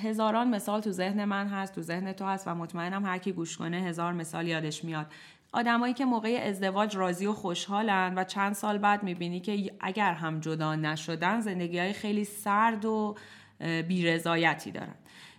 هزاران 0.00 0.50
مثال 0.50 0.80
تو 0.80 0.90
ذهن 0.90 1.24
من 1.24 1.46
هست 1.46 1.74
تو 1.74 1.82
ذهن 1.82 2.12
تو 2.12 2.24
هست 2.24 2.48
و 2.48 2.54
مطمئنم 2.54 3.04
هر 3.06 3.18
کی 3.18 3.32
گوش 3.32 3.56
کنه 3.56 3.76
هزار 3.76 4.12
مثال 4.12 4.48
یادش 4.48 4.84
میاد 4.84 5.06
آدمایی 5.52 5.94
که 5.94 6.04
موقع 6.04 6.44
ازدواج 6.48 6.96
راضی 6.96 7.26
و 7.26 7.32
خوشحالن 7.32 8.14
و 8.16 8.24
چند 8.24 8.52
سال 8.52 8.78
بعد 8.78 9.02
می‌بینی 9.02 9.40
که 9.40 9.74
اگر 9.80 10.12
هم 10.12 10.40
جدا 10.40 10.74
نشدن 10.74 11.40
زندگی 11.40 11.78
های 11.78 11.92
خیلی 11.92 12.24
سرد 12.24 12.84
و 12.84 13.16
بیرضایتی 13.88 14.70
دارن 14.70 14.94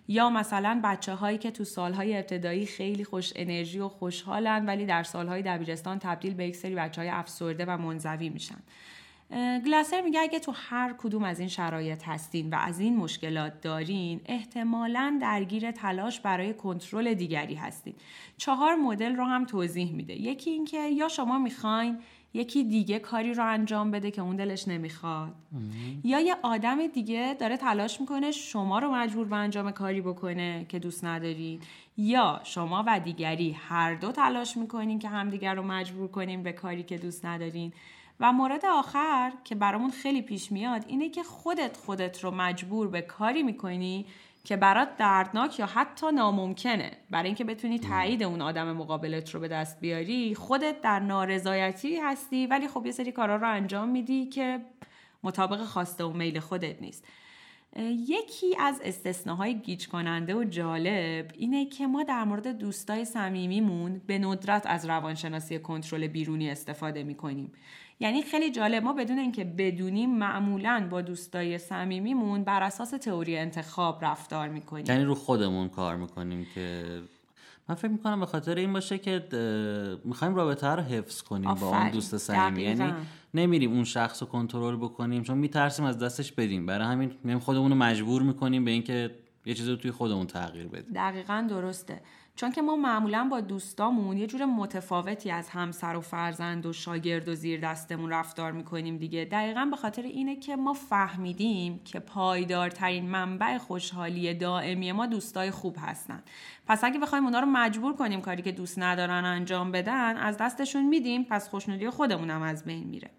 یا 0.08 0.30
مثلا 0.30 0.82
بچه 0.84 1.14
هایی 1.14 1.38
که 1.38 1.52
تو 1.52 1.64
سالهای 1.64 2.18
ابتدایی 2.18 2.66
خیلی 2.66 3.04
خوش 3.04 3.34
انرژی 3.36 3.80
و 3.80 3.90
خوشحالن 3.90 4.66
ولی 4.66 4.86
در 4.86 5.04
سالهای 5.04 5.42
دبیرستان 5.42 6.00
تبدیل 6.00 6.34
به 6.34 6.48
یک 6.48 6.56
سری 6.56 6.76
بچه 6.76 7.02
های 7.02 7.10
افسرده 7.10 7.66
و 7.66 7.78
منزوی 7.78 8.30
میشن. 8.30 8.58
گلاسر 9.66 10.02
میگه 10.02 10.20
اگه 10.20 10.40
تو 10.40 10.54
هر 10.56 10.96
کدوم 10.98 11.24
از 11.24 11.40
این 11.40 11.50
شرایط 11.50 12.04
هستین 12.08 12.50
و 12.50 12.58
از 12.58 12.80
این 12.80 12.98
مشکلات 12.98 13.62
دارین 13.62 14.22
احتمالا 14.26 15.20
درگیر 15.22 15.72
تلاش 15.72 16.20
برای 16.20 16.54
کنترل 16.54 17.14
دیگری 17.14 17.56
هستین. 17.56 17.94
چهار 18.38 18.76
مدل 18.76 19.16
رو 19.16 19.24
هم 19.24 19.46
توضیح 19.46 19.94
میده. 19.94 20.14
یکی 20.22 20.50
اینکه 20.50 20.88
یا 20.88 21.08
شما 21.08 21.40
می‌خواین 21.40 21.98
یکی 22.34 22.64
دیگه 22.64 23.00
کاری 23.00 23.34
رو 23.34 23.46
انجام 23.48 23.92
بده 23.92 24.12
که 24.12 24.22
اون 24.22 24.36
دلش 24.36 24.68
نمی‌خواد. 24.68 25.34
یا 26.04 26.20
یه 26.20 26.36
آدم 26.42 26.88
دیگه 26.88 27.36
داره 27.40 27.58
تلاش 27.58 28.02
می‌کنه 28.02 28.32
شما 28.32 28.80
رو 28.80 28.92
مجبور 28.92 29.28
به 29.28 29.36
انجام 29.36 29.72
کاری 29.72 30.02
بکنه 30.02 30.66
که 30.70 30.80
دوست 30.80 31.06
ندارین 31.06 31.60
یا 31.98 32.42
شما 32.44 32.84
و 32.88 33.00
دیگری 33.00 33.52
هر 33.52 33.96
دو 33.96 34.12
تلاش 34.12 34.58
می‌کنین 34.58 35.00
که 35.00 35.10
همدیگر 35.10 35.56
رو 35.56 35.64
مجبور 35.64 36.08
کنین 36.08 36.44
به 36.44 36.52
کاری 36.52 36.84
که 36.84 36.98
دوست 36.98 37.26
ندارین. 37.26 37.74
و 38.20 38.34
مورد 38.34 38.66
آخر 38.66 39.32
که 39.44 39.56
برامون 39.56 39.92
خیلی 39.92 40.22
پیش 40.22 40.52
میاد 40.52 40.86
اینه 40.88 41.10
که 41.10 41.24
خودت 41.24 41.78
خودت 41.78 42.24
رو 42.24 42.32
مجبور 42.32 42.88
به 42.88 43.02
کاری 43.02 43.44
می‌کنی 43.44 44.06
که 44.46 44.58
برات 44.58 44.98
دردناک 44.98 45.60
یا 45.60 45.66
حتی 45.66 46.12
ناممکنه. 46.12 46.92
برای 47.10 47.26
اینکه 47.26 47.44
بتونی 47.44 47.80
تایید 47.80 48.24
اون 48.24 48.42
آدم 48.42 48.72
مقابلت 48.72 49.30
رو 49.30 49.40
به 49.40 49.48
دست 49.48 49.80
بیاری 49.80 50.36
خودت 50.36 50.82
در 50.82 51.00
نارضایتی 51.00 52.00
هستی 52.00 52.48
ولی 52.48 52.68
خب 52.68 52.86
یه 52.86 52.92
سری 52.92 53.12
کارا 53.12 53.36
رو 53.36 53.50
انجام 53.50 53.90
میدی 53.90 54.26
که 54.26 54.60
مطابق 55.24 55.64
خواسته 55.64 56.04
و 56.04 56.14
میل 56.14 56.40
خودت 56.40 56.82
نیست. 56.82 57.06
یکی 58.08 58.58
از 58.60 58.82
استثناهای 58.84 59.60
گیج 59.60 59.88
کننده 59.88 60.36
و 60.36 60.44
جالب 60.44 61.32
اینه 61.34 61.66
که 61.66 61.88
ما 61.88 62.04
در 62.04 62.24
مورد 62.24 62.58
دوستای 62.58 63.06
صمیمیمون 63.06 64.02
به 64.08 64.20
ندرت 64.20 64.64
از 64.66 64.86
روانشناسی 64.86 65.60
کنترل 65.60 66.08
بیرونی 66.08 66.50
استفاده 66.50 67.04
می‌کنیم. 67.04 67.52
یعنی 68.00 68.22
خیلی 68.22 68.52
جالب 68.52 68.84
ما 68.84 68.94
بدون 68.94 69.20
اینکه 69.20 69.44
بدونیم 69.44 70.18
معمولا 70.18 70.88
با 70.92 71.02
دوستای 71.02 71.58
صمیمیمون 71.58 72.44
بر 72.44 72.64
اساس 72.64 72.90
تئوری 72.90 73.38
انتخاب 73.38 74.06
رفتار 74.06 74.50
می‌کنیم. 74.50 74.86
یعنی 74.88 75.04
رو 75.04 75.16
خودمون 75.16 75.70
کار 75.70 75.96
می‌کنیم 75.96 76.48
که 76.56 76.84
من 77.70 77.76
فکر 77.76 77.92
می‌کنم 77.92 78.20
به 78.20 78.26
خاطر 78.26 78.56
این 78.56 78.74
باشه 78.74 78.98
که 78.98 79.24
می‌خوایم 80.04 80.36
رابطه 80.36 80.68
رو 80.68 80.82
حفظ 80.82 81.22
کنیم 81.22 81.54
با 81.54 81.68
اون 81.68 81.90
دوست 81.90 82.18
صمیمی. 82.18 82.62
یعنی 82.62 82.94
نمیریم 83.34 83.74
اون 83.74 83.84
شخص 83.84 84.22
رو 84.22 84.28
کنترل 84.28 84.76
بکنیم 84.76 85.24
چون 85.24 85.38
میترسیم 85.38 85.86
از 85.86 86.00
دستش 86.00 86.32
بدیم 86.32 86.66
برای 86.66 86.88
همین 86.88 87.12
میایم 87.24 87.40
خودمون 87.40 87.72
رو 87.72 87.78
مجبور 87.78 88.22
می‌کنیم 88.22 88.66
به 88.66 88.72
اینکه 88.72 89.16
یه 89.46 89.54
چیزی 89.54 89.70
رو 89.72 89.76
توی 89.76 89.92
خودمون 89.92 90.28
تغییر 90.28 90.68
بدیم. 90.68 90.94
دقیقا 90.96 91.48
درسته. 91.50 92.02
چون 92.36 92.52
که 92.52 92.62
ما 92.62 92.76
معمولا 92.76 93.28
با 93.32 93.42
دوستامون 93.42 94.18
یه 94.18 94.28
جور 94.28 94.46
متفاوتی 94.46 95.32
از 95.32 95.50
همسر 95.50 95.96
و 95.96 96.02
فرزند 96.02 96.66
و 96.66 96.74
شاگرد 96.74 97.30
و 97.30 97.36
زیر 97.36 97.60
دستمون 97.60 98.10
رفتار 98.10 98.52
می‌کنیم 98.52 98.98
دیگه. 98.98 99.26
دقیقا 99.26 99.68
به 99.72 99.76
خاطر 99.76 100.02
اینه 100.02 100.36
که 100.36 100.56
ما 100.56 100.74
فهمیدیم 100.74 101.80
که 101.86 102.00
پایدارترین 102.00 103.10
منبع 103.10 103.58
خوشحالی 103.58 104.34
دائمی 104.34 104.92
ما 104.92 105.06
دوستای 105.06 105.52
خوب 105.52 105.78
هستن. 105.80 106.24
پس 106.68 106.84
اگه 106.84 107.00
بخوایم 107.00 107.26
اونا 107.26 107.40
رو 107.40 107.46
مجبور 107.46 107.96
کنیم 107.96 108.22
کاری 108.22 108.42
که 108.42 108.52
دوست 108.52 108.80
ندارن 108.80 109.26
انجام 109.26 109.72
بدن 109.72 110.18
از 110.18 110.38
دستشون 110.38 110.84
میدیم 110.84 111.24
پس 111.24 111.50
خوشنودی 111.50 111.90
خودمونم 111.90 112.42
از 112.42 112.66
بین 112.66 112.88
میره. 112.88 113.10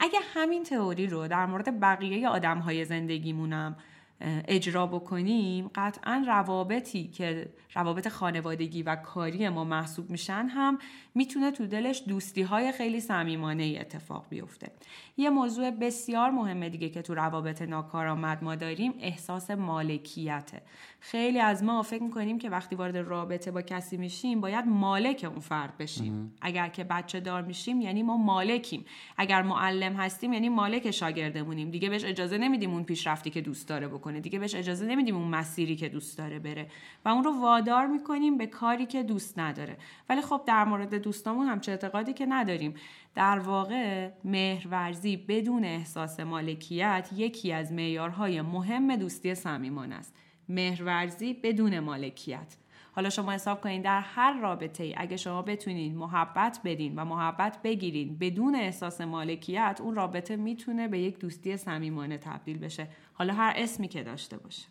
اگه 0.00 0.18
همین 0.34 0.62
تئوری 0.62 1.06
رو 1.06 1.28
در 1.28 1.46
مورد 1.46 1.80
بقیه 1.80 2.28
آدمهای 2.28 2.84
زندگیمونم 2.84 3.76
اجرا 4.20 4.86
بکنیم 4.86 5.70
قطعا 5.74 6.24
روابطی 6.26 7.08
که 7.08 7.48
روابط 7.74 8.08
خانوادگی 8.08 8.82
و 8.82 8.96
کاری 8.96 9.48
ما 9.48 9.64
محسوب 9.64 10.10
میشن 10.10 10.46
هم 10.48 10.78
می‌تونه 11.14 11.50
تو 11.50 11.66
دلش 11.66 12.02
دوستی 12.08 12.42
های 12.42 12.72
خیلی 12.72 13.00
صمیمانه 13.00 13.62
ای 13.62 13.78
اتفاق 13.78 14.26
بیفته. 14.30 14.70
یه 15.16 15.30
موضوع 15.30 15.70
بسیار 15.70 16.30
مهمه 16.30 16.68
دیگه 16.68 16.88
که 16.88 17.02
تو 17.02 17.14
روابط 17.14 17.62
ناکارآمد 17.62 18.44
ما 18.44 18.54
داریم 18.54 18.94
احساس 19.00 19.50
مالکیته 19.50 20.62
خیلی 21.00 21.40
از 21.40 21.62
ما 21.62 21.82
فکر 21.82 22.02
می‌کنیم 22.02 22.38
که 22.38 22.50
وقتی 22.50 22.76
وارد 22.76 22.96
رابطه 22.96 23.50
با 23.50 23.62
کسی 23.62 23.96
میشیم 23.96 24.40
باید 24.40 24.66
مالک 24.66 25.26
اون 25.30 25.40
فرد 25.40 25.76
بشیم. 25.78 26.34
اگر 26.40 26.68
که 26.68 26.84
بچه 26.84 27.20
دار 27.20 27.42
میشیم 27.42 27.80
یعنی 27.80 28.02
ما 28.02 28.16
مالکیم. 28.16 28.84
اگر 29.16 29.42
معلم 29.42 29.96
هستیم 29.96 30.32
یعنی 30.32 30.48
مالک 30.48 30.90
شاگردمونیم. 30.90 31.70
دیگه 31.70 31.88
بهش 31.88 32.04
اجازه 32.04 32.38
نمیدیم 32.38 32.70
اون 32.70 32.84
پیشرفتی 32.84 33.30
که 33.30 33.40
دوست 33.40 33.68
داره 33.68 33.88
بکنه 34.08 34.20
دیگه 34.20 34.38
بهش 34.38 34.54
اجازه 34.54 34.86
نمیدیم 34.86 35.16
اون 35.16 35.28
مسیری 35.28 35.76
که 35.76 35.88
دوست 35.88 36.18
داره 36.18 36.38
بره. 36.38 36.66
و 37.04 37.08
اون 37.08 37.24
رو 37.24 37.40
وادار 37.40 37.86
می‌کنیم 37.86 38.38
به 38.38 38.46
کاری 38.46 38.86
که 38.86 39.02
دوست 39.02 39.38
نداره. 39.38 39.76
ولی 40.08 40.22
خب 40.22 40.40
در 40.46 40.64
مورد 40.64 40.94
دوستامون 40.94 41.46
همچه 41.46 41.72
اعتقادی 41.72 42.12
که 42.12 42.26
نداریم. 42.26 42.74
در 43.14 43.38
واقع 43.38 44.10
مهرورزی 44.24 45.16
بدون 45.16 45.64
احساس 45.64 46.20
مالکیت 46.20 47.10
یکی 47.16 47.52
از 47.52 47.72
معیارهای 47.72 48.42
مهم 48.42 48.96
دوستی 48.96 49.34
صمیمانه 49.34 49.94
است. 49.94 50.14
مهرورزی 50.48 51.34
بدون 51.34 51.78
مالکیت. 51.80 52.56
حالا 52.98 53.10
شما 53.10 53.32
حساب 53.32 53.60
کنید 53.60 53.82
در 53.82 54.00
هر 54.00 54.40
رابطه 54.40 54.84
ای 54.84 54.94
اگه 54.96 55.16
شما 55.16 55.42
بتونید 55.42 55.94
محبت 55.94 56.60
بدین 56.64 56.96
و 56.96 57.04
محبت 57.04 57.58
بگیرین 57.64 58.18
بدون 58.18 58.54
احساس 58.54 59.00
مالکیت 59.00 59.78
اون 59.82 59.94
رابطه 59.94 60.36
می‌تونه 60.36 60.88
به 60.88 60.98
یک 60.98 61.18
دوستی 61.18 61.56
صمیمانه 61.56 62.18
تبدیل 62.18 62.58
بشه. 62.58 62.88
حالا 63.12 63.34
هر 63.34 63.52
اسمی 63.56 63.88
که 63.88 64.02
داشته 64.02 64.36
باشه. 64.36 64.66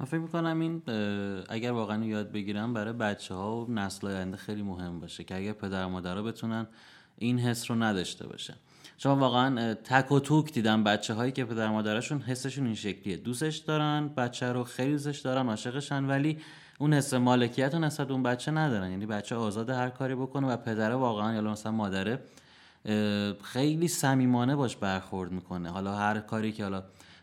من 0.00 0.06
فکر 0.06 0.18
می‌کنم 0.18 0.60
این 0.60 0.82
اگر 1.48 1.72
واقعا 1.72 2.04
یاد 2.04 2.32
بگیرم 2.32 2.74
برای 2.74 2.92
بچه 2.92 3.34
ها 3.34 3.64
و 3.64 3.70
نسل 3.70 4.06
آینده 4.06 4.36
خیلی 4.36 4.62
مهم 4.62 5.00
باشه 5.00 5.24
که 5.24 5.36
اگر 5.36 5.52
پدر 5.52 5.86
و 5.86 5.88
مادرها 5.88 6.22
بتونن 6.22 6.66
این 7.18 7.38
حس 7.38 7.70
رو 7.70 7.82
نداشته 7.82 8.26
باشه 8.26 8.54
شما 8.98 9.16
واقعا 9.16 9.74
تک 9.74 10.12
و 10.12 10.20
توک 10.20 10.52
دیدم 10.52 10.84
بچه 10.84 11.14
هایی 11.14 11.32
که 11.32 11.44
پدر 11.44 11.68
مادرشون 11.68 12.20
حسشون 12.20 12.66
این 12.66 12.74
شکلیه. 12.74 13.16
دوستش 13.16 13.56
دارن 13.56 14.08
بچه 14.08 14.52
رو 14.52 14.64
خیلی 14.64 14.92
دوستش 14.92 15.18
دارن 15.18 15.48
عاشقشن 15.48 16.04
ولی 16.04 16.38
اون 16.84 16.94
حس 16.94 17.14
مالکیت 17.14 17.74
رو 17.74 17.80
نسبت 17.80 18.10
اون 18.10 18.22
بچه 18.22 18.52
ندارن. 18.52 18.90
یعنی 18.90 19.06
بچه 19.06 19.36
آزاد 19.36 19.70
هر 19.70 19.88
کاری 19.88 20.14
بکنه 20.14 20.46
و 20.46 20.56
پدره 20.56 20.94
واقعا 20.94 21.34
یا 21.34 21.40
مثلا 21.40 21.72
مادره 21.72 22.18
خیلی 23.42 23.88
صمیمانه 23.88 24.56
باش 24.56 24.76
برخورد 24.76 25.32
می‌کنه. 25.32 25.70
حالا 25.70 25.96
هر 25.96 26.20
کاری 26.20 26.52
که 26.52 26.62
حالا 26.62 26.82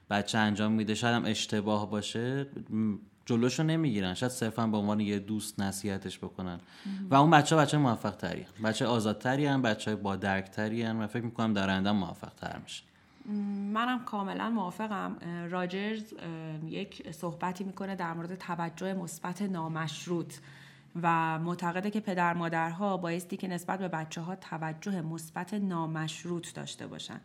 بچه 0.10 0.38
انجام 0.38 0.72
میده 0.72 0.96
شاید 0.96 1.15
هم 1.15 1.25
اشتباه 1.25 1.89
باشه 1.89 2.48
جلوشو 3.25 3.63
نمی‌گیرن. 3.63 4.13
شاید 4.13 4.32
صرفا 4.32 4.68
به 4.68 4.77
عنوان 4.77 5.00
یه 5.00 5.20
دوست 5.20 5.60
نصیحتش 5.60 6.18
بکنن. 6.18 6.60
و 7.10 7.15
اون 7.15 7.30
بچه 7.30 7.56
بچه 7.56 7.77
موفق 7.77 8.15
تری 8.15 8.46
بچه 8.63 8.86
آزادتری 8.86 9.46
هم 9.46 9.62
بچه 9.62 9.96
با 9.96 10.15
درک 10.15 10.50
تری 10.51 10.84
و 10.84 11.08
فکر 11.08 11.25
می‌کنم 11.25 11.53
در 11.53 11.91
موفق 11.91 12.34
تر 12.34 12.60
میشه. 12.63 12.84
منم 13.74 14.06
کاملا 14.06 14.50
موافقم. 14.50 15.18
راجرز 15.50 16.13
یک 16.66 17.12
صحبتی 17.12 17.63
می‌کنه 17.63 17.96
در 17.96 18.13
مورد 18.13 18.36
توجه 18.36 18.94
مثبت 18.94 19.42
نامشروط 19.42 20.34
و 21.01 21.40
معتقده 21.40 21.92
که 21.92 22.00
پدر 22.00 22.34
مادرها 22.34 22.98
بایستی 22.98 23.38
که 23.38 23.48
نسبت 23.48 23.80
به 23.80 23.88
بچه 23.88 24.22
ها 24.22 24.36
توجه 24.36 25.01
مثبت 25.01 25.54
نامشروط 25.54 26.54
داشته 26.54 26.88
باشن. 26.88 27.22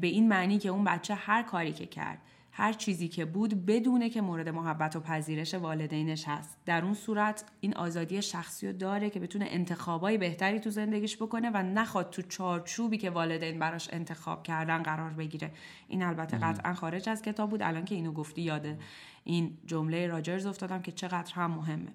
به 0.00 0.06
این 0.06 0.28
معنی 0.28 0.58
که 0.58 0.68
اون 0.68 0.84
بچه 0.84 1.14
هر 1.14 1.42
کاری 1.42 1.72
که 1.72 1.86
کرد 1.86 2.18
هر 2.54 2.72
چیزی 2.72 3.08
که 3.08 3.24
بود 3.24 3.66
بدونه 3.66 4.10
که 4.10 4.20
مورد 4.20 4.48
محبت 4.48 4.96
و 4.96 5.00
پذیرش 5.00 5.54
والدینش 5.54 6.28
هست. 6.28 6.58
در 6.66 6.84
اون 6.84 6.94
صورت 6.94 7.44
این 7.60 7.74
آزادی 7.74 8.22
شخصی 8.22 8.66
رو 8.66 8.72
داره 8.72 9.10
که 9.10 9.20
بتونه 9.20 9.46
انتخابای 9.48 10.18
بهتری 10.18 10.60
تو 10.60 10.70
زندگیش 10.70 11.16
بکنه 11.16 11.50
و 11.50 11.62
نخواد 11.62 12.10
تو 12.10 12.22
چارچوبی 12.22 12.98
که 12.98 13.10
والدین 13.10 13.58
براش 13.58 13.88
انتخاب 13.92 14.42
کردن 14.42 14.82
قرار 14.82 15.10
بگیره. 15.10 15.50
این 15.88 16.02
البته 16.02 16.38
قطعا 16.38 16.74
خارج 16.74 17.08
از 17.08 17.22
کتاب 17.22 17.50
بود. 17.50 17.62
الان 17.62 17.84
که 17.84 17.94
اینو 17.94 18.12
گفتی 18.12 18.42
یاده 18.42 18.78
این 19.24 19.58
جمله 19.66 20.06
راجرز 20.06 20.46
افتادم 20.46 20.82
که 20.82 20.92
چقدر 20.92 21.34
هم 21.34 21.50
مهمه. 21.50 21.92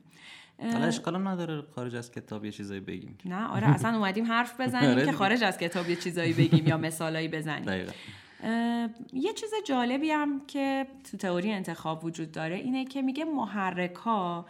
حالا 0.60 0.86
اشکال 0.86 1.28
نداره 1.28 1.64
خارج 1.76 1.96
از 1.96 2.12
کتاب 2.12 2.46
یه 2.46 2.52
چیزایی 2.52 2.80
بگیم. 2.80 3.18
نه 3.26 3.48
آره 3.48 3.68
اصلا 3.68 3.98
اومدیم 3.98 4.26
حرف 4.26 4.62
بزنیم 4.62 4.90
آره. 4.98 5.06
که 5.06 5.12
خارج 5.12 5.44
از 5.44 5.58
کتاب 5.58 5.90
یه 5.90 5.96
چیزایی 5.96 6.34
بگیم 6.34 6.68
یا 6.68 6.78
مثالایی 6.78 7.28
بزنیم. 7.28 7.88
یه 9.14 9.34
چیز 9.34 9.52
جالبی 9.66 10.12
هم 10.12 10.42
که 10.48 10.88
تو 11.12 11.18
تئوری 11.18 11.52
انتخاب 11.52 12.06
وجود 12.06 12.32
داره 12.32 12.56
اینه 12.56 12.86
که 12.86 13.02
میگه 13.02 13.26
محرک 13.26 13.96
ها 13.96 14.46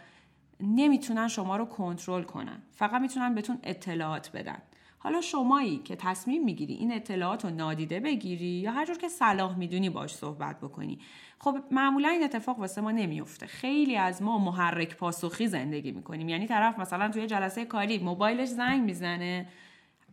نمی‌تونن 0.60 1.28
شما 1.28 1.56
رو 1.56 1.64
کنترل 1.64 2.22
کنن. 2.22 2.62
فقط 2.72 3.00
می‌تونن 3.00 3.34
بهتون 3.34 3.58
اطلاعات 3.62 4.30
بدن. 4.34 4.62
حالا 4.98 5.20
شمایی 5.20 5.78
که 5.78 5.96
تصمیم 5.96 6.44
می‌گیری 6.44 6.74
این 6.74 6.92
اطلاعات 6.92 7.44
رو 7.44 7.50
نادیده 7.50 8.00
بگیری 8.00 8.46
یا 8.46 8.72
هر 8.72 8.86
جور 8.86 8.98
که 8.98 9.08
صلاح 9.08 9.58
می‌دونی 9.58 9.90
باش 9.90 10.14
صحبت 10.14 10.60
بکنی. 10.60 10.98
خب 11.38 11.58
معمولا 11.70 12.08
این 12.08 12.22
اتفاق 12.22 12.58
واسه 12.58 12.80
ما 12.80 12.90
نمیفته 12.90 13.46
خیلی 13.46 13.96
از 13.96 14.22
ما 14.22 14.38
محرک 14.38 14.96
پاسخی 14.96 15.46
زندگی 15.46 15.92
می‌کنیم. 15.92 16.28
یعنی 16.28 16.46
طرف 16.46 16.78
مثلا 16.78 17.08
توی 17.08 17.26
جلسه 17.26 17.64
کاری 17.64 17.98
موبایلش 17.98 18.48
زنگ 18.48 18.82
می‌زنه 18.82 19.46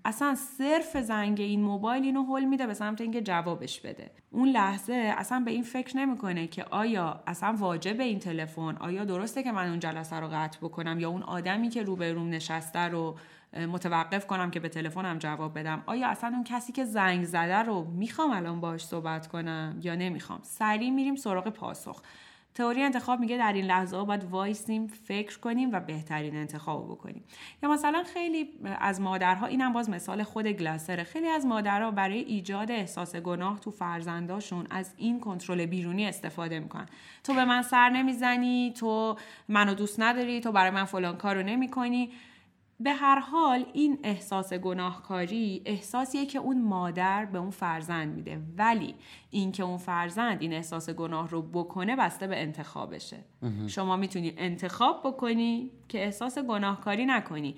اصلا 0.05 0.35
صرف 0.35 0.97
زنگ 0.97 1.41
این 1.41 1.61
موبایل 1.61 2.03
اینو 2.03 2.23
حل 2.35 2.45
میده 2.45 2.67
به 2.67 2.73
سمت 2.73 3.01
اینکه 3.01 3.21
جوابش 3.21 3.81
بده. 3.81 4.11
اون 4.31 4.49
لحظه 4.49 5.13
اصلا 5.17 5.39
به 5.39 5.51
این 5.51 5.63
فکر 5.63 5.97
نمی‌کنه 5.97 6.47
که 6.47 6.63
آیا 6.63 7.23
اصلا 7.27 7.55
واجب 7.59 7.99
این 7.99 8.19
تلفن 8.19 8.77
آیا 8.79 9.05
درسته 9.05 9.43
که 9.43 9.51
من 9.51 9.69
اون 9.69 9.79
جلسه 9.79 10.15
رو 10.15 10.27
قطع 10.27 10.57
بکنم 10.61 10.99
یا 10.99 11.09
اون 11.09 11.23
آدمی 11.23 11.69
که 11.69 11.83
روبروم 11.83 12.29
نشسته 12.29 12.79
رو 12.79 13.15
متوقف 13.53 14.27
کنم 14.27 14.51
که 14.51 14.59
به 14.59 14.69
تلفنم 14.69 15.17
جواب 15.17 15.59
بدم؟ 15.59 15.83
آیا 15.85 16.07
اصلا 16.07 16.29
اون 16.29 16.43
کسی 16.43 16.73
که 16.73 16.85
زنگ 16.85 17.25
زده 17.25 17.57
رو 17.57 17.83
می‌خوام 17.83 18.31
الان 18.31 18.59
باش 18.59 18.85
صحبت 18.85 19.27
کنم 19.27 19.79
یا 19.81 19.95
نمی‌خوام؟ 19.95 20.39
سریع 20.43 20.89
میریم 20.89 21.15
سراغ 21.15 21.49
پاسخ. 21.49 22.01
تئوری 22.55 22.83
انتخاب 22.83 23.19
میگه 23.19 23.37
در 23.37 23.53
این 23.53 23.65
لحظه 23.65 24.03
باید 24.03 24.23
وایسیم 24.23 24.87
فکر 24.87 25.39
کنیم 25.39 25.69
و 25.71 25.79
بهترین 25.79 26.35
انتخاب 26.35 26.85
بکنیم. 26.85 27.23
یا 27.63 27.69
مثلا 27.69 28.03
خیلی 28.13 28.49
از 28.79 29.01
مادرها 29.01 29.45
اینم 29.45 29.73
باز 29.73 29.89
مثال 29.89 30.23
خود 30.23 30.47
گلاسره. 30.47 31.03
خیلی 31.03 31.27
از 31.27 31.45
مادرها 31.45 31.91
برای 31.91 32.19
ایجاد 32.19 32.71
احساس 32.71 33.15
گناه 33.15 33.59
تو 33.59 33.71
فرزنداشون 33.71 34.67
از 34.69 34.93
این 34.97 35.19
کنترل 35.19 35.65
بیرونی 35.65 36.05
استفاده 36.05 36.59
می‌کنن. 36.59 36.85
تو 37.23 37.33
به 37.33 37.45
من 37.45 37.61
سر 37.61 37.89
نمی‌زنی 37.89 38.73
تو 38.77 39.15
منو 39.47 39.73
دوست 39.73 39.99
نداری 39.99 40.41
تو 40.41 40.51
برای 40.51 40.71
من 40.71 40.85
فلان 40.85 41.17
کارو 41.17 41.43
نمی‌کنی. 41.43 42.11
به 42.79 42.93
هر 42.93 43.19
حال 43.19 43.65
این 43.73 43.99
احساس 44.03 44.53
گناهکاری 44.53 45.61
احساسیه 45.65 46.25
که 46.25 46.39
اون 46.39 46.61
مادر 46.61 47.25
به 47.25 47.37
اون 47.37 47.49
فرزند 47.49 48.15
میده. 48.15 48.41
ولی 48.57 48.95
اینکه 49.31 49.63
اون 49.63 49.77
فرزند 49.77 50.41
این 50.41 50.53
احساس 50.53 50.89
گناه 50.89 51.29
رو 51.29 51.41
بکنه 51.41 51.95
بسته 51.95 52.27
به 52.27 52.41
انتخابشه. 52.41 53.17
شما 53.67 53.95
می‌تونی 53.95 54.33
انتخاب 54.37 55.01
بکنی 55.03 55.71
که 55.87 56.03
احساس 56.03 56.37
گناهکاری 56.39 57.05
نکنی. 57.05 57.55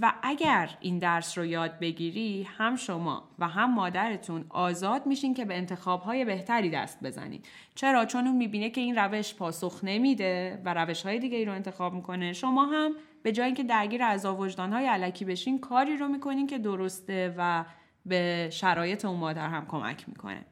و 0.00 0.12
اگر 0.22 0.70
این 0.80 0.98
درس 0.98 1.38
رو 1.38 1.44
یاد 1.44 1.78
بگیری 1.78 2.48
هم 2.56 2.76
شما 2.76 3.28
و 3.38 3.48
هم 3.48 3.74
مادرتون 3.74 4.44
آزاد 4.48 5.06
میشین 5.06 5.34
که 5.34 5.44
به 5.44 5.56
انتخابهای 5.56 6.24
بهتری 6.24 6.70
دست 6.70 7.02
بزنید 7.02 7.46
چرا؟ 7.74 8.04
چون 8.04 8.26
اون 8.26 8.36
می‌بینه 8.36 8.70
که 8.70 8.80
این 8.80 8.96
روش 8.96 9.34
پاسخ 9.34 9.80
نمیده 9.82 10.62
و 10.64 10.74
روش 10.74 11.02
های 11.02 11.18
دیگه 11.18 11.36
ای 11.36 11.44
رو 11.44 11.52
انتخاب 11.52 11.94
می‌کنه. 11.94 12.32
شما 12.32 12.64
هم 12.64 12.92
به 13.22 13.32
جای 13.32 13.46
اینکه 13.46 13.64
درگیر 13.64 14.02
از 14.02 14.26
وجدان 14.26 14.72
های 14.72 14.86
علکی 14.86 15.24
بشین 15.24 15.58
کاری 15.58 15.96
رو 15.96 16.08
می‌کنین 16.08 16.46
که 16.46 16.58
درسته 16.58 17.34
و 17.38 17.64
به 18.06 18.48
شرایط 18.52 19.04
اون 19.04 19.18
مادر 19.18 19.48
هم 19.48 19.66
کمک 19.66 20.08
می‌کنه. 20.08 20.44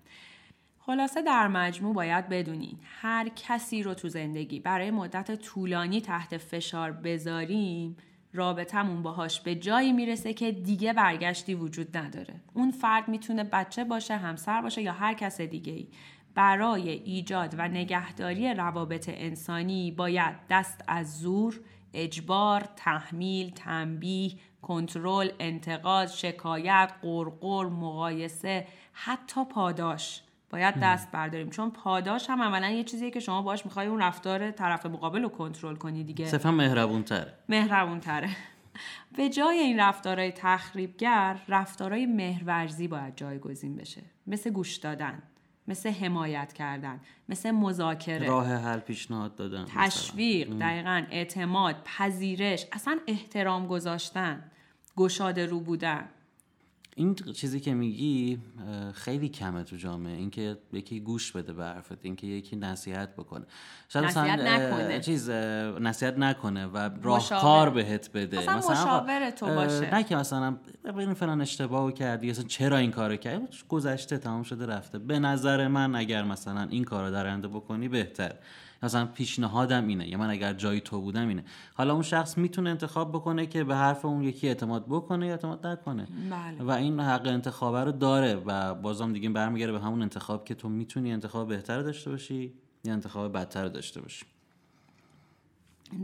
خلاصه 0.79 1.23
در 1.23 1.49
مجموع 1.49 1.95
باید 1.95 2.29
بدونین 2.29 2.79
هر 3.01 3.29
کسی 3.29 3.83
رو 3.83 3.95
تو 3.95 4.09
زندگی 4.09 4.61
برای 4.61 4.91
مدت 4.91 5.35
طولانی 5.35 6.01
تحت 6.01 6.37
فشار 6.37 6.93
بذاریم 6.93 7.97
رابطمون 8.37 9.03
باهاش 9.03 9.41
به 9.41 9.55
جایی 9.55 9.93
می‌رسه 9.93 10.35
که 10.35 10.53
دیگه 10.53 10.93
برگشتی 10.93 11.55
وجود 11.55 11.97
نداره. 11.97 12.35
اون 12.55 12.71
فرد 12.71 13.09
می‌تونه 13.09 13.45
بچه 13.45 13.85
باشه 13.85 14.17
همسر 14.17 14.63
باشه 14.63 14.83
یا 14.83 14.93
هر 14.93 15.15
کس 15.15 15.41
دیگه 15.41 15.73
ای 15.73 15.89
برای 16.35 16.91
ایجاد 16.91 17.55
و 17.59 17.69
نگهداری 17.69 18.55
روابط 18.55 19.09
انسانی 19.13 19.91
باید 19.91 20.35
دست 20.51 20.85
از 20.89 21.19
زور 21.21 21.61
اجبار، 21.95 22.69
تحمیل، 22.77 23.51
تنبیه، 23.51 24.33
کنترل، 24.63 25.31
انتقاد، 25.41 26.09
شکایت، 26.09 26.93
قرقر، 27.03 27.67
مقایسه، 27.67 28.67
حتی 28.93 29.45
پاداش. 29.45 30.23
باید 30.57 30.75
دست 30.83 31.11
برداریم. 31.13 31.51
چون 31.51 31.71
پاداش 31.71 32.31
هم 32.31 32.43
عملا 32.43 32.71
یه 32.71 32.85
چیزیه 32.85 33.11
که 33.11 33.21
شما 33.21 33.43
باش 33.43 33.65
می‌خوای 33.65 33.87
اون 33.87 34.03
رفتار 34.03 34.51
طرف 34.51 34.87
مقابل 34.87 35.23
رو 35.23 35.29
کنترل 35.29 35.77
کنی 35.77 36.05
دیگه. 36.05 36.27
صرفا 36.27 36.51
مهربون 36.51 37.03
تره 37.03 37.35
مهربون 37.49 38.01
تره 38.01 38.29
به 39.17 39.29
جای 39.29 39.59
این 39.59 39.81
رفتارهای 39.81 40.33
تخریبگر 40.33 41.39
رفتارهای 41.49 42.07
مهرورزی 42.07 42.89
باید 42.89 43.17
جایگزین 43.17 43.77
بشه. 43.77 44.03
مثل 44.27 44.51
گوش 44.51 44.77
دادن 44.77 45.23
مثل 45.69 45.91
حمایت 45.91 46.53
کردن 46.53 47.01
مثل 47.29 47.51
مذاکره. 47.51 48.27
راه 48.27 48.55
حل 48.55 48.79
پیشنهاد 48.79 49.37
دادن 49.37 49.65
تشویق 49.65 50.59
دقیقا 50.59 51.05
اعتماد 51.11 51.77
پذیرش 51.85 52.67
اصلا 52.73 52.99
احترام 53.07 53.67
گذاشتن 53.67 54.43
گشاده 54.97 55.47
رو 55.47 55.61
بودن. 55.61 56.09
این 56.99 57.15
چیزی 57.15 57.61
که 57.61 57.75
میگی 57.75 58.39
خیلی 58.95 59.29
کمه 59.29 59.63
تو 59.63 59.77
جامعه. 59.77 60.17
اینکه 60.17 60.59
یکی 60.73 61.01
گوش 61.01 61.33
بده 61.33 61.53
به 61.53 61.65
حرفت 61.65 61.99
اینکه 62.03 62.27
یکی 62.27 62.57
نصیحت 62.57 63.17
بکنه. 63.17 63.45
شاید 63.89 64.05
نصیحت 64.05 64.39
نکنه. 64.39 65.01
چیز 65.01 65.31
نصیحت 65.81 66.19
نکنه 66.19 66.67
و 66.67 66.91
راهکار 67.03 67.71
بهت 67.71 68.13
بده. 68.13 68.57
مثلا, 68.57 68.83
مشاور 68.83 69.31
تو 69.31 69.47
باشه. 69.47 69.95
نه 69.95 70.05
که 70.05 70.17
مثلا 70.17 70.57
ببین 70.85 71.15
فلان 71.15 71.41
اشتباهو 71.41 71.91
کردی 71.91 72.31
مثلا 72.31 72.45
چرا 72.45 72.77
این 72.77 72.91
کارو 72.91 73.17
کردی؟ 73.17 73.47
گذشته 73.69 74.19
تمام 74.19 74.43
شده 74.43 74.67
رفته. 74.67 74.99
به 74.99 75.19
نظر 75.19 75.69
من 75.69 75.95
اگر 75.95 76.25
مثلا 76.25 76.67
این 76.71 76.85
کارو 76.85 77.11
در 77.11 77.27
آینده 77.27 77.49
بکنی 77.49 77.89
بهتر. 77.89 78.33
مثلا 78.83 79.07
پیشنهادم 79.07 79.87
اینه 79.87 80.09
یا 80.09 80.19
من 80.19 80.31
اگر 80.31 80.53
جای 80.53 80.81
تو 80.81 81.01
بودم 81.01 81.29
اینه. 81.29 81.45
حالا 81.75 81.93
اون 81.93 82.03
شخص 82.03 82.39
می‌تونه 82.39 82.71
انتخاب 82.71 83.13
بکنه 83.13 83.47
که 83.47 83.65
به 83.65 83.77
حرف 83.77 84.05
اون 84.05 84.23
یکی 84.23 84.49
اعتماد 84.49 84.87
بکنه 84.89 85.27
یا 85.27 85.33
اعتماد 85.33 85.67
نکنه. 85.67 86.07
بله. 86.31 86.63
و 86.63 86.71
این 86.71 87.01
حق 87.01 87.27
انتخابه 87.27 87.85
رو 87.85 87.93
داره 87.93 88.35
و 88.35 88.75
بازم 88.75 89.13
دیگه 89.13 89.29
برمیگره 89.29 89.73
به 89.73 89.81
همون 89.81 90.03
انتخاب 90.03 90.45
که 90.45 90.55
تو 90.55 90.69
می‌تونی 90.69 91.13
انتخاب 91.13 91.49
بهتر 91.49 91.83
داشته 91.83 92.11
باشی 92.11 92.53
یا 92.85 92.93
انتخاب 92.93 93.33
بدتر 93.33 93.69
داشته 93.69 94.01
باشی. 94.01 94.27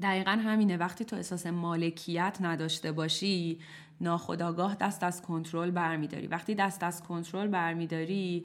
دقیقا 0.02 0.30
همینه. 0.30 0.76
وقتی 0.76 1.04
تو 1.04 1.16
احساس 1.16 1.46
مالکیت 1.46 2.38
نداشته 2.40 2.92
باشی 2.92 3.58
ناخداگاه 4.00 4.74
دست 4.74 5.02
از 5.02 5.22
کنترل 5.22 5.70
برمیداری. 5.70 6.26
وقتی 6.26 6.54
دست 6.54 6.82
از 6.82 7.02
کنترل 7.02 7.46
برمیداری 7.46 8.44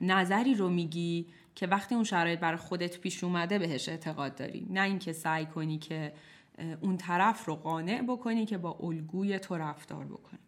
نظری 0.00 0.54
رو 0.54 0.68
میگی 0.68 1.26
که 1.58 1.66
وقتی 1.66 1.94
اون 1.94 2.04
شرایط 2.04 2.40
برای 2.40 2.56
خودت 2.56 2.98
پیش 2.98 3.24
اومده 3.24 3.58
بهش 3.58 3.88
اعتقاد 3.88 4.34
داری. 4.34 4.66
نه 4.70 4.80
اینکه 4.80 5.12
سعی 5.12 5.46
کنی 5.46 5.78
که 5.78 6.12
اون 6.80 6.96
طرف 6.96 7.44
رو 7.44 7.56
قانع 7.56 8.02
بکنی 8.02 8.46
که 8.46 8.58
با 8.58 8.78
الگوی 8.82 9.38
تو 9.38 9.56
رفتار 9.56 10.04
بکنی. 10.04 10.47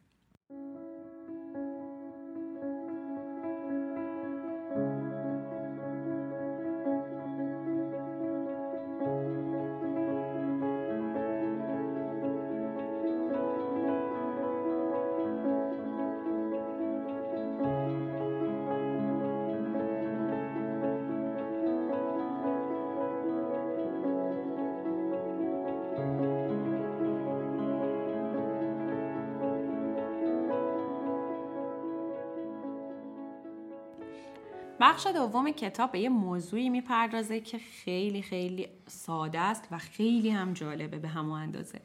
بخش 34.90 35.07
دوم 35.07 35.50
کتاب 35.50 35.92
به 35.92 36.00
یه 36.00 36.09
موضوعی 36.09 36.68
می‌پردازه 36.68 37.40
که 37.40 37.59
خیلی 37.59 38.22
خیلی 38.22 38.68
ساده 38.87 39.40
است 39.40 39.68
و 39.70 39.79
خیلی 39.79 40.31
هم 40.31 40.53
جالبه 40.53 40.98
به 40.98 41.09
همون 41.09 41.40
اندازه. 41.40 41.81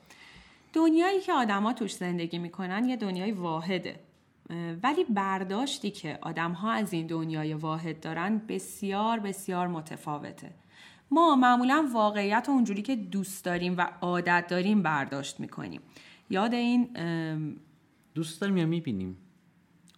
دنیایی 0.73 1.21
که 1.21 1.33
آدما 1.33 1.73
توش 1.73 1.95
زندگی 1.95 2.37
می‌کنن 2.37 2.85
یه 2.85 2.95
دنیای 2.95 3.31
واحده. 3.31 3.99
ولی 4.83 5.03
برداشتی 5.09 5.91
که 5.91 6.19
آدمها 6.21 6.71
از 6.71 6.93
این 6.93 7.07
دنیای 7.07 7.53
واحد 7.53 7.99
دارن 7.99 8.37
بسیار 8.37 9.19
بسیار 9.19 9.67
متفاوته. 9.67 10.51
ما 11.11 11.35
معمولا 11.35 11.89
واقعیت 11.93 12.49
اونجوری 12.49 12.81
که 12.81 12.95
دوست 12.95 13.45
داریم 13.45 13.77
و 13.77 13.87
عادت 14.01 14.45
داریم 14.49 14.83
برداشت 14.83 15.39
می‌کنیم. 15.39 15.81
یاد 16.29 16.53
این 16.53 16.89
دوست 18.15 18.41
داریم 18.41 18.57
یا 18.57 18.65
می‌بینیم؟ 18.65 19.17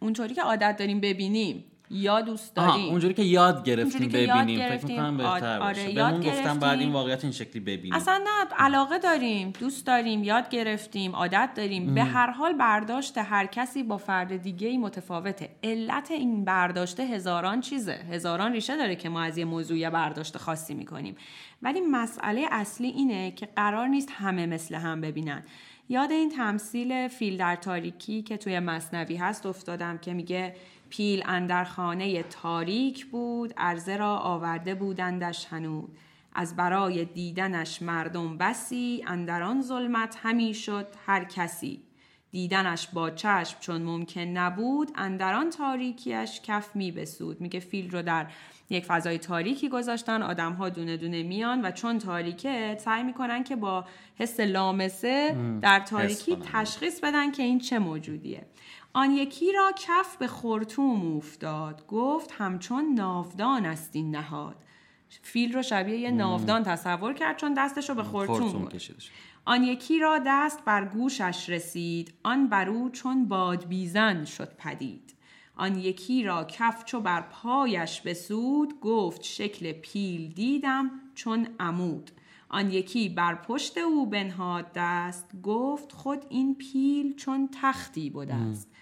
اونطوری 0.02 0.34
که 0.34 0.42
عادت 0.42 0.78
داریم 0.78 1.00
ببینیم. 1.00 1.64
یا 1.90 2.22
دوست 2.22 2.56
داریم 2.56 2.90
اونجوری 2.90 3.14
که 3.14 3.22
یاد 3.22 3.64
گرفتیم 3.64 4.10
که 4.10 4.18
ببینیم 4.18 4.60
یاد 4.60 4.78
فکر 4.78 4.86
می‌کنم 4.86 5.18
بهتر 5.18 5.60
آره 5.60 5.60
باشه. 5.60 5.92
یاد 5.94 6.14
گفتم 6.14 6.30
گرفتیم. 6.30 6.60
بعد 6.60 6.80
این 6.80 6.92
واقعیت 6.92 7.24
این 7.24 7.34
شکلی 7.34 7.60
ببینیم. 7.60 7.94
اصلا 7.94 8.18
نه 8.18 8.56
علاقه 8.58 9.00
داریم 9.00 9.54
دوست 9.60 9.88
داریم 9.88 10.24
یاد 10.24 10.50
گرفتیم 10.50 11.16
عادت 11.16 11.50
داریم. 11.56 11.94
به 11.94 12.04
هر 12.04 12.32
حال 12.32 12.54
برداشت 12.54 13.18
هر 13.18 13.46
کسی 13.46 13.84
با 13.84 13.98
فرد 13.98 14.38
دیگه 14.38 14.68
ای 14.68 14.78
متفاوته. 14.78 15.50
علت 15.64 16.12
این 16.12 16.46
برداشته 16.46 17.04
هزاران 17.04 17.62
چیزه. 17.62 18.00
هزاران 18.12 18.54
ریشه 18.54 18.78
داره 18.78 18.96
که 18.96 19.10
ما 19.10 19.22
از 19.22 19.38
یه 19.38 19.46
موضوع 19.46 19.78
یه 19.78 19.90
برداشت 19.90 20.38
خاصی 20.38 20.74
می‌کنیم. 20.74 21.16
ولی 21.62 21.82
مسئله 21.82 22.46
اصلی 22.52 22.88
اینه 22.88 23.32
که 23.32 23.46
قرار 23.56 23.88
نیست 23.88 24.10
همه 24.12 24.46
مثل 24.46 24.76
هم 24.76 25.02
ببینن. 25.02 25.44
یاد 25.90 26.12
این 26.12 26.30
تمثیل 26.30 27.08
فیل 27.08 27.38
در 27.38 27.56
تاریکی 27.56 28.22
که 28.22 28.38
توی 28.38 28.60
مصنوی 28.60 29.16
هست 29.16 29.46
افتادم 29.46 29.98
که 29.98 30.14
میگه 30.14 30.56
پیل 30.90 31.24
اندر 31.26 31.64
خانه 31.64 32.24
تاریک 32.24 33.06
بود 33.06 33.54
عرضه 33.58 33.98
را 33.98 34.18
آورده 34.18 34.76
بودندش 34.76 35.46
هنود 35.46 35.98
از 36.34 36.56
برای 36.56 37.06
دیدنش 37.06 37.82
مردم 37.82 38.38
بسی 38.38 39.04
اندران 39.08 39.62
ظلمت 39.62 40.18
همی 40.22 40.54
شد 40.54 40.88
هر 41.06 41.24
کسی. 41.24 41.84
دیدنش 42.32 42.88
با 42.88 43.10
چشم 43.10 43.60
چون 43.60 43.82
ممکن 43.82 44.22
نبود 44.22 44.92
اندران 44.96 45.50
تاریکیش 45.50 46.42
کف 46.42 46.76
می 46.76 46.92
بسود. 46.92 47.42
میگه 47.42 47.60
فیل 47.60 47.92
رو 47.92 48.02
در 48.02 48.28
یک 48.70 48.86
فضای 48.86 49.18
تاریکی 49.18 49.70
گذاشتن 49.70 50.22
آدم 50.22 50.54
ها 50.54 50.70
دونه 50.70 50.98
دونه 50.98 51.24
میان 51.24 51.66
و 51.66 51.72
چون 51.72 51.98
تاریکه 51.98 52.78
سعی 52.80 53.04
می‌کنن 53.04 53.44
که 53.44 53.56
با 53.56 53.86
حس 54.16 54.40
لامسه 54.40 55.38
در 55.62 55.80
تاریکی 55.80 56.36
تشخیص 56.54 57.00
بدن 57.00 57.32
که 57.32 57.44
این 57.44 57.60
چه 57.60 57.80
موجودیه. 57.80 58.46
آن 58.98 59.12
یکی 59.12 59.52
را 59.52 59.72
کف 59.78 60.18
به 60.18 60.28
خورتوم 60.28 61.18
افتاد 61.18 61.88
گفت 61.88 62.32
همچون 62.38 62.94
ناودان 62.94 63.66
است 63.66 63.96
این 63.96 64.16
نهاد. 64.16 64.56
فیل 65.22 65.54
رو 65.54 65.62
شبیه 65.62 65.98
یه 65.98 66.12
ناودان 66.12 66.64
تصور 66.64 67.14
کرد 67.14 67.38
چون 67.38 67.54
دستش 67.54 67.90
رو 67.90 67.96
به 67.96 68.04
خورتوم 68.04 68.70
آن 69.46 69.64
یکی 69.64 70.00
را 70.00 70.20
دست 70.26 70.66
بر 70.66 70.86
گوشش 70.86 71.50
رسید. 71.50 72.14
آن 72.24 72.48
برو 72.48 72.90
چون 72.90 73.28
بادبیزن 73.28 74.26
شد 74.26 74.56
پدید. 74.58 75.14
آن 75.56 75.76
یکی 75.76 76.24
را 76.24 76.44
کف 76.44 76.86
چو 76.86 77.00
بر 77.00 77.22
پایش 77.22 78.02
بسود 78.02 78.80
گفت 78.80 79.24
شکل 79.24 79.72
پیل 79.72 80.34
دیدم 80.34 80.92
چون 81.16 81.48
عمود. 81.60 82.12
آن 82.50 82.72
یکی 82.72 83.10
بر 83.10 83.36
پشت 83.36 83.78
او 83.78 84.06
بنهاد 84.06 84.66
دست 84.76 85.42
گفت 85.44 85.92
خود 85.92 86.26
این 86.30 86.56
پیل 86.56 87.16
چون 87.16 87.50
تختی 87.62 88.10
بوده 88.10 88.36
است. 88.36 88.77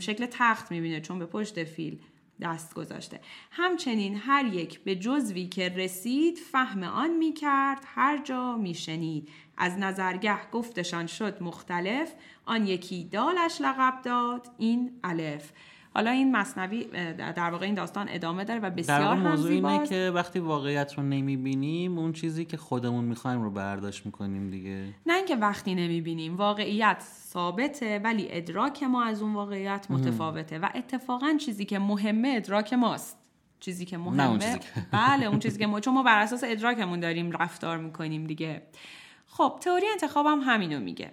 شکل 0.00 0.26
تخت 0.30 0.70
می‌بینه 0.70 1.00
چون 1.00 1.18
به 1.18 1.26
پشت 1.26 1.64
فیل 1.64 1.98
دست 2.40 2.74
گذاشته. 2.74 3.20
همچنین 3.50 4.16
هر 4.16 4.44
یک 4.54 4.80
به 4.80 4.96
جزوی 4.96 5.46
که 5.46 5.68
رسید 5.68 6.38
فهم 6.38 6.82
آن 6.82 7.16
می‌کرد 7.16 7.84
هر 7.86 8.18
جا 8.24 8.56
میشنید. 8.56 9.28
از 9.56 9.78
نظرگه 9.78 10.50
گفتشان 10.50 11.06
شد 11.06 11.42
مختلف. 11.42 12.12
آن 12.44 12.66
یکی 12.66 13.04
دالش 13.04 13.60
لقب 13.60 14.02
داد 14.02 14.48
این 14.58 15.00
الف. 15.04 15.52
حالا 15.94 16.10
این 16.10 16.36
مصنوی 16.36 16.84
در 17.16 17.50
واقع 17.50 17.66
این 17.66 17.74
داستان 17.74 18.06
ادامه 18.10 18.44
داره 18.44 18.60
و 18.60 18.70
بسیار 18.70 19.02
هم 19.02 19.28
موضوع 19.28 19.50
اینه 19.50 19.86
که 19.86 20.12
وقتی 20.14 20.38
واقعیت 20.38 20.94
رو 20.94 21.02
نمی‌بینیم 21.02 21.98
اون 21.98 22.12
چیزی 22.12 22.44
که 22.44 22.56
خودمون 22.56 23.04
می‌خوایم 23.04 23.42
رو 23.42 23.50
برداشت 23.50 24.06
می‌کنیم 24.06 24.50
دیگه. 24.50 24.84
نه 25.06 25.14
اینکه 25.14 25.36
وقتی 25.36 25.74
نمی‌بینیم 25.74 26.36
واقعیت 26.36 27.02
ثابته 27.32 27.98
ولی 27.98 28.28
ادراک 28.30 28.82
ما 28.82 29.04
از 29.04 29.22
اون 29.22 29.34
واقعیت 29.34 29.86
متفاوته 29.90 30.58
و 30.58 30.68
اتفاقا 30.74 31.36
چیزی 31.40 31.64
که 31.64 31.78
مهمه 31.78 32.32
ادراک 32.36 32.72
ماست. 32.72 33.18
چیزی 33.60 33.84
که 33.84 33.98
مهمه 33.98 34.28
اون 34.28 34.38
چیزی 34.38 34.58
که... 34.58 34.66
بله 34.92 35.26
اون 35.26 35.38
چیزی 35.38 35.58
که 35.58 35.66
ما 35.72 35.80
چون 35.80 35.94
ما 35.94 36.02
بر 36.02 36.18
اساس 36.18 36.44
ادراکمون 36.46 37.00
داریم 37.00 37.30
رفتار 37.30 37.78
می‌کنیم 37.78 38.24
دیگه. 38.24 38.62
خب 39.26 39.58
تئوری 39.60 39.86
انتخابم 39.92 40.40
هم 40.40 40.54
همینو 40.54 40.80
میگه. 40.80 41.12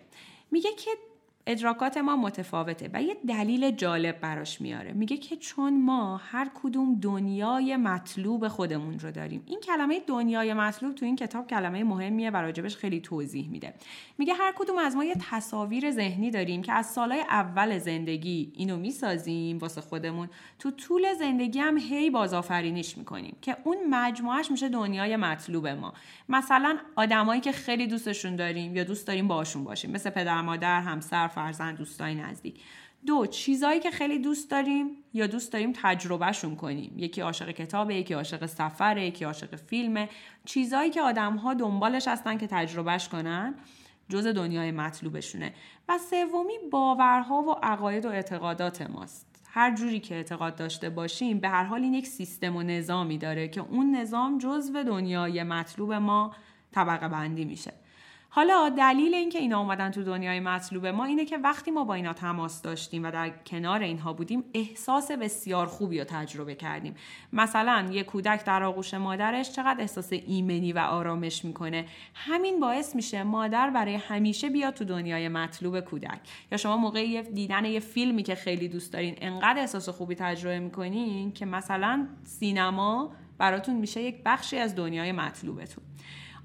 میگه 0.52 0.70
که 0.78 0.92
ادراکات 1.48 1.98
ما 1.98 2.16
متفاوته 2.16 2.90
و 2.94 3.02
یه 3.02 3.18
دلیل 3.28 3.72
جالب 3.72 4.20
براش 4.20 4.62
میاره. 4.62 4.94
میگه 4.94 5.18
که 5.18 5.36
چون 5.36 5.82
ما 5.82 6.18
هر 6.18 6.52
کدوم 6.64 7.00
دنیای 7.00 7.78
مطلوب 7.78 8.48
خودمون 8.48 9.00
رو 9.00 9.12
داریم. 9.12 9.44
این 9.46 9.60
کلمه 9.60 10.00
دنیای 10.08 10.54
مطلوب 10.54 10.96
تو 10.96 11.06
این 11.06 11.16
کتاب 11.16 11.48
کلمه 11.48 11.84
مهمیه 11.84 12.30
و 12.30 12.38
راجبش 12.38 12.76
خیلی 12.76 13.00
توضیح 13.00 13.50
میده. 13.50 13.74
میگه 14.18 14.34
هر 14.34 14.54
کدوم 14.58 14.78
از 14.78 14.96
ما 14.96 15.04
یه 15.04 15.16
تصاویر 15.32 15.92
ذهنی 15.92 16.32
داریم 16.32 16.62
که 16.62 16.74
از 16.74 16.86
سالهای 16.86 17.22
اول 17.22 17.78
زندگی 17.78 18.54
اینو 18.56 18.78
می‌سازیم 18.78 19.58
واسه 19.58 19.82
خودمون. 19.82 20.30
تو 20.60 20.72
طول 20.72 21.14
زندگی 21.14 21.60
هم 21.60 21.78
هی 21.78 22.10
بازآفرینیش 22.10 22.98
می‌کنیم 22.98 23.36
که 23.42 23.58
اون 23.64 23.78
مجموعش 23.90 24.52
میشه 24.52 24.70
دنیای 24.70 25.16
مطلوب 25.16 25.68
ما. 25.68 25.94
مثلا 26.30 26.78
آدمایی 26.96 27.42
که 27.42 27.52
خیلی 27.52 27.88
دوستشون 27.88 28.36
داریم 28.36 28.76
یا 28.76 28.84
دوست 28.84 29.08
داریم 29.08 29.28
باشون 29.28 29.64
باشیم. 29.64 29.92
مثل 29.92 30.10
پدر 30.10 30.42
مادر 30.42 30.82
همسر 30.82 31.28
فرزند 31.36 31.78
دوستای 31.78 32.16
نزدیک. 32.16 32.60
دو 33.06 33.26
چیزایی 33.26 33.80
که 33.80 33.92
خیلی 33.92 34.20
دوست 34.20 34.52
داریم 34.52 34.90
یا 35.14 35.28
دوست 35.28 35.54
داریم 35.54 35.74
تجربهشون 35.76 36.56
کنیم. 36.56 36.94
یکی 36.98 37.22
عاشق 37.22 37.52
کتابه 37.52 37.96
یکی 37.96 38.14
عاشق 38.14 38.46
سفره 38.46 39.06
یکی 39.06 39.26
عاشق 39.26 39.56
فیلمه. 39.56 40.10
چیزایی 40.46 40.90
که 40.90 41.02
آدم 41.02 41.36
ها 41.36 41.54
دنبالش 41.54 42.08
هستن 42.08 42.38
که 42.38 42.48
تجربهش 42.48 43.08
کنن 43.08 43.56
جز 44.10 44.28
دنیای 44.28 44.72
مطلوبشونه. 44.72 45.54
و 45.90 45.98
سومی 45.98 46.54
باورها 46.72 47.42
و 47.42 47.52
عقاید 47.64 48.06
و 48.06 48.10
اعتقادات 48.10 48.82
ماست. 48.82 49.28
هر 49.46 49.76
جوری 49.76 50.00
که 50.00 50.16
اعتقاد 50.16 50.56
داشته 50.56 50.90
باشیم 50.90 51.40
به 51.40 51.50
هر 51.50 51.64
حال 51.64 51.82
این 51.82 51.94
یک 51.94 52.08
سیستم 52.08 52.56
و 52.56 52.64
نظامی 52.64 53.18
داره 53.18 53.48
که 53.48 53.62
اون 53.62 53.96
نظام 53.96 54.38
جزو 54.38 54.84
دنیای 54.84 55.44
مطلوب 55.44 55.94
ما 55.94 56.36
طبقه 56.72 57.08
بندی 57.08 57.46
میشه. 57.46 57.74
حالا 58.36 58.70
دلیل 58.70 59.14
اینکه 59.14 59.40
اینا 59.40 59.60
اومدن 59.60 59.92
تو 59.92 60.04
دنیای 60.04 60.40
مطلوب 60.40 60.86
ما 60.88 61.06
اینه 61.06 61.26
که 61.26 61.38
وقتی 61.38 61.72
ما 61.72 61.84
با 61.84 61.94
اینا 61.94 62.14
تماس 62.14 62.62
داشتیم 62.62 63.04
و 63.04 63.12
در 63.12 63.30
کنار 63.30 63.82
اینها 63.84 64.14
بودیم 64.14 64.44
احساس 64.54 65.12
بسیار 65.12 65.68
خوبی 65.68 66.00
رو 66.00 66.06
تجربه 66.06 66.56
کردیم. 66.56 66.96
مثلا 67.34 67.88
یه 67.92 68.04
کودک 68.04 68.46
در 68.46 68.64
آغوش 68.64 68.94
مادرش 68.94 69.52
چقدر 69.52 69.82
احساس 69.82 70.14
ایمنی 70.14 70.74
و 70.74 70.80
آرامش 70.80 71.46
می‌کنه؟ 71.46 71.86
همین 72.14 72.60
باعث 72.60 72.96
میشه 72.96 73.24
مادر 73.24 73.70
برای 73.70 73.96
همیشه 73.96 74.50
بیاد 74.50 74.74
تو 74.74 74.86
دنیای 74.86 75.28
مطلوب 75.28 75.80
کودک. 75.80 76.20
یا 76.52 76.58
شما 76.58 76.78
موقع 76.78 77.22
دیدن 77.22 77.66
یه 77.66 77.80
فیلمی 77.80 78.24
که 78.24 78.36
خیلی 78.36 78.68
دوست 78.68 78.94
دارین 78.94 79.16
انقدر 79.18 79.60
احساس 79.60 79.90
خوبی 79.90 80.16
تجربه 80.16 80.60
می‌کنین 80.60 81.34
که 81.34 81.46
مثلا 81.46 82.08
سینما 82.24 83.12
براتون 83.38 83.76
میشه 83.76 84.02
یک 84.02 84.22
بخشی 84.26 84.58
از 84.58 84.76
دنیای 84.76 85.12
مطلوبتون. 85.12 85.84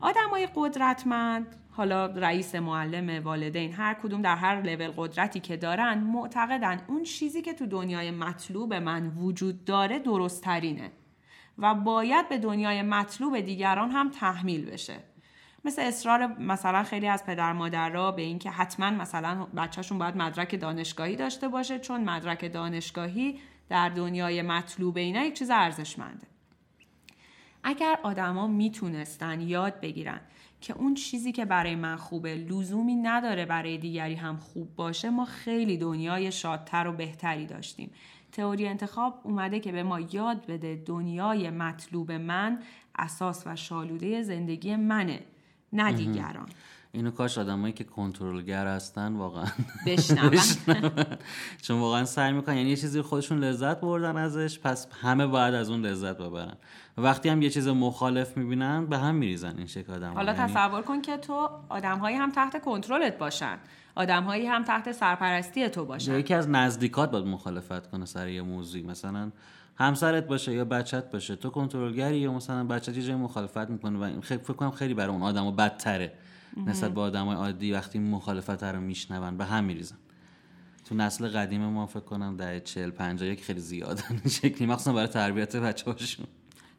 آدمای 0.01 0.49
قدرتمند 0.55 1.57
حالا 1.81 2.07
رئیس 2.07 2.55
معلم 2.55 3.25
والدین 3.25 3.73
هر 3.73 3.95
کدوم 3.95 4.23
در 4.23 4.37
هر 4.37 4.63
لول 4.63 4.93
قدرتی 4.97 5.41
که 5.41 5.57
دارن 5.57 5.99
معتقدن 5.99 6.81
اون 6.89 7.03
چیزی 7.03 7.43
که 7.43 7.53
تو 7.53 7.67
دنیای 7.67 8.11
مطلوب 8.11 8.75
من 8.75 9.07
وجود 9.07 9.65
داره 9.65 9.99
درستترینه 9.99 10.93
و 11.59 11.75
باید 11.75 12.29
به 12.29 12.39
دنیای 12.39 12.83
مطلوب 12.83 13.41
دیگران 13.41 13.91
هم 13.91 14.11
تحمیل 14.11 14.71
بشه. 14.71 14.97
مثل 15.65 15.83
اصرار 15.83 16.27
مثلا 16.27 16.83
خیلی 16.83 17.09
از 17.09 17.25
پدر 17.27 17.53
مادرها 17.53 18.13
به 18.13 18.23
اینکه 18.23 18.51
حتما 18.51 18.91
مثلا 18.91 19.47
بچهشون 19.57 19.99
باید 19.99 20.17
مدرک 20.17 20.61
دانشگاهی 20.61 21.17
داشته 21.17 21.49
باشه 21.49 21.79
چون 21.79 22.05
مدرک 22.05 22.53
دانشگاهی 22.53 23.41
در 23.69 23.89
دنیای 23.89 24.43
مطلوب 24.43 24.97
اینا 24.97 25.25
یک 25.25 25.35
چیز 25.35 25.51
ارزشمنده. 25.51 26.27
اگر 27.63 27.99
آدما 28.03 28.47
می‌تونستن 28.47 29.41
یاد 29.41 29.81
بگیرن 29.81 30.21
که 30.61 30.73
اون 30.73 30.95
چیزی 30.95 31.33
که 31.33 31.45
برای 31.45 31.75
من 31.75 31.97
خوبه 31.97 32.35
لزومی 32.35 32.95
نداره 32.95 33.47
برای 33.47 33.79
دیگری 33.79 34.15
هم 34.15 34.37
خوب 34.37 34.77
باشه 34.77 35.11
ما 35.11 35.25
خیلی 35.25 35.77
دنیای 35.77 36.33
شادتر 36.33 36.87
و 36.87 36.93
بهتری 36.93 37.47
داشتیم. 37.47 37.91
تئوری 38.33 38.69
انتخاب 38.69 39.21
اومده 39.23 39.61
که 39.61 39.73
به 39.73 39.83
ما 39.83 40.01
یاد 40.01 40.47
بده 40.47 40.83
دنیای 40.87 41.51
مطلوب 41.51 42.13
من 42.13 42.59
اساس 42.99 43.43
و 43.47 43.57
شالوده 43.57 44.23
زندگی 44.23 44.77
منه 44.77 45.21
نه 45.73 45.93
دیگران. 45.93 46.49
اینو 46.93 47.11
کاش 47.11 47.39
آدمایی 47.39 47.73
که 47.73 47.85
کنترلگر 47.85 48.67
هستن 48.67 49.17
واقعا 49.17 49.45
بشنون. 49.87 50.39
چون 51.63 51.81
واقعا 51.81 52.05
سعی 52.05 52.33
می‌کنن 52.33 52.57
یعنی 52.57 52.71
یه 52.71 52.77
چیزی 52.77 53.03
خودشون 53.03 53.39
لذت 53.45 53.81
بردن 53.81 54.17
ازش 54.17 54.59
پس 54.59 54.87
همه 55.03 55.27
باید 55.27 55.55
از 55.55 55.71
اون 55.71 55.87
لذت 55.87 56.19
ببرن. 56.19 56.57
وقتی 56.99 57.29
هم 57.29 57.43
یه 57.43 57.51
چیز 57.51 57.69
مخالف 57.69 58.37
می‌بینن 58.37 58.87
به 58.87 58.99
هم 58.99 59.15
میریزن 59.15 59.55
این 59.59 59.67
شکل 59.67 59.93
آدم 59.93 60.13
حالا 60.15 60.33
یعنی 60.33 60.53
تصور 60.53 60.83
کن 60.83 61.03
که 61.03 61.17
تو 61.17 61.49
آدمهایی 61.69 62.17
هم 62.17 62.33
تحت 62.33 62.65
کنترلت 62.65 63.19
باشن. 63.19 63.59
آدمهایی 63.95 64.47
هم 64.47 64.65
تحت 64.65 64.93
سرپرستی 64.93 65.69
تو 65.69 65.85
باشن. 65.85 66.19
یکی 66.19 66.35
از 66.35 66.49
نزدیکات 66.49 67.11
باید 67.11 67.27
مخالفت 67.27 67.91
کنه 67.91 68.05
سر 68.05 68.29
یه 68.29 68.43
موضوعی. 68.43 68.83
مثلا 68.83 69.31
همسرت 69.77 70.27
باشه 70.27 70.53
یا 70.55 70.65
بچت 70.65 71.11
باشه. 71.11 71.37
تو 71.37 71.51
کنترلگری 71.51 72.19
یا 72.19 72.33
مثلا 72.33 72.65
بچت 72.65 72.97
یه 72.97 73.03
جای 73.03 73.17
مخالفت 73.17 73.71
می‌کنه 73.71 73.99
و 73.99 74.21
خیلی 74.21 74.43
فکر 74.43 74.53
کنم 74.53 74.71
خیلی 74.71 74.95
برای 74.95 75.11
اون 75.11 75.23
آدمو 75.23 75.53
بدتره. 75.53 76.13
نسبت 76.57 76.95
به 76.95 77.01
آدمای 77.01 77.37
عادی 77.37 77.73
وقتی 77.73 77.99
مخالفت 77.99 78.65
رو 78.65 78.81
میشنون 78.81 79.37
به 79.37 79.45
هم 79.45 79.65
میریزن. 79.65 79.97
تو 80.85 80.95
نسل 80.95 81.29
قدیم 81.29 81.67
ما 81.67 81.87
فکر 81.87 82.01
کنم 82.01 82.37
در 82.37 82.59
40 82.59 82.91
50 82.91 83.29
یک 83.29 83.45
خیلی 83.45 83.61
زیادن 83.61 84.21
شکلی 84.43 84.67
مخصوصا 84.67 84.93
برای 84.93 85.07
تربیت 85.07 85.57
بچه‌هاشون. 85.57 86.27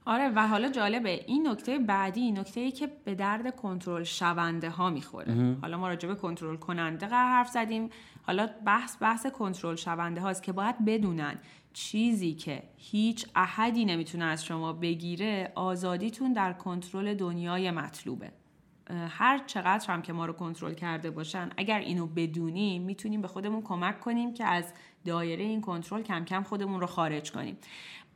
آره 0.06 0.30
و 0.36 0.48
حالا 0.48 0.70
جالبه 0.70 1.24
این 1.28 1.48
نکته 1.48 1.80
بعدی 1.80 2.32
نکته 2.32 2.60
ای 2.60 2.72
که 2.72 2.92
به 3.06 3.16
درد 3.16 3.56
کنترل 3.56 4.04
شونده 4.04 4.70
ها 4.70 4.90
می‌خوره. 4.90 5.56
حالا 5.62 5.78
ما 5.78 5.88
راجع 5.88 6.08
به 6.08 6.16
کنترل 6.16 6.56
کننده 6.56 7.08
حرف 7.08 7.50
زدیم. 7.50 7.90
حالا 8.24 8.50
بحث 8.66 8.98
بحث 9.02 9.26
کنترل 9.26 9.76
شونده 9.76 10.22
هاست 10.22 10.44
که 10.44 10.52
باید 10.52 10.86
بدونن 10.86 11.36
چیزی 11.74 12.34
که 12.34 12.64
هیچ 12.78 13.26
احدی 13.36 13.86
نمی‌تونه 13.86 14.26
از 14.26 14.46
شما 14.46 14.74
بگیره 14.74 15.52
آزادیتون 15.56 16.34
در 16.34 16.54
کنترل 16.54 17.14
دنیای 17.14 17.72
مطلوبه. 17.72 18.32
هر 18.92 19.38
چقدر 19.46 19.94
هم 19.94 20.02
که 20.02 20.14
ما 20.14 20.26
رو 20.26 20.34
کنترل 20.34 20.74
کرده 20.74 21.12
باشن 21.12 21.50
اگر 21.58 21.80
اینو 21.80 22.08
بدونیم 22.08 22.82
می‌تونیم 22.82 23.22
به 23.22 23.28
خودمون 23.28 23.62
کمک 23.62 24.00
کنیم 24.00 24.34
که 24.34 24.46
از 24.46 24.74
دایره 25.06 25.44
این 25.44 25.62
کنترل 25.62 26.02
کم 26.02 26.26
کم 26.26 26.44
خودمون 26.44 26.82
رو 26.82 26.88
خارج 26.88 27.32
کنیم. 27.32 27.58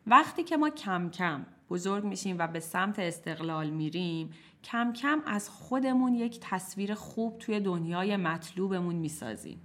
وقتی 0.08 0.44
که 0.44 0.58
ما 0.58 0.70
کم 0.70 1.10
کم 1.10 1.46
بزرگ 1.70 2.04
میشیم 2.04 2.36
و 2.40 2.48
به 2.48 2.60
سمت 2.60 3.00
استقلال 3.00 3.70
میریم 3.70 4.30
کم 4.64 4.94
کم 4.94 5.22
از 5.26 5.50
خودمون 5.50 6.16
یک 6.16 6.40
تصویر 6.42 6.94
خوب 6.94 7.38
توی 7.40 7.60
دنیای 7.60 8.18
مطلوبمون 8.18 8.96
می‌سازیم. 8.96 9.62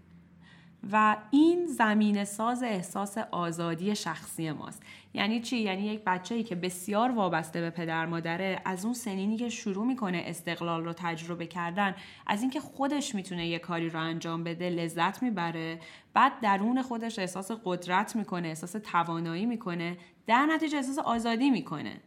و 0.92 1.16
این 1.30 1.66
زمین 1.66 2.24
ساز 2.24 2.62
احساس 2.62 3.18
آزادی 3.18 3.96
شخصی 3.96 4.50
ماست. 4.50 4.82
یعنی 5.14 5.40
چی؟ 5.40 5.56
یعنی 5.56 5.82
یک 5.82 6.02
بچه‌ای 6.06 6.42
که 6.42 6.54
بسیار 6.54 7.10
وابسته 7.10 7.60
به 7.60 7.70
پدر 7.70 8.06
مادره 8.06 8.62
از 8.64 8.84
اون 8.84 8.94
سنینی 8.94 9.36
که 9.36 9.48
شروع 9.48 9.86
می‌کنه 9.86 10.22
استقلال 10.26 10.84
رو 10.84 10.92
تجربه 10.92 11.46
کردن 11.46 11.94
از 12.26 12.42
اینکه 12.42 12.60
خودش 12.60 13.14
می‌تونه 13.14 13.46
یه 13.46 13.58
کاری 13.58 13.88
رو 13.90 14.00
انجام 14.00 14.44
بده 14.44 14.70
لذت 14.70 15.22
می‌بره. 15.22 15.80
بعد 16.14 16.40
درون 16.40 16.82
خودش 16.82 17.18
احساس 17.18 17.50
قدرت 17.64 18.16
می‌کنه 18.16 18.48
احساس 18.48 18.72
توانایی 18.72 19.46
می‌کنه 19.46 19.98
در 20.26 20.46
نتیجه 20.46 20.76
احساس 20.76 20.98
آزادی 20.98 21.50
می‌کنه. 21.50 22.00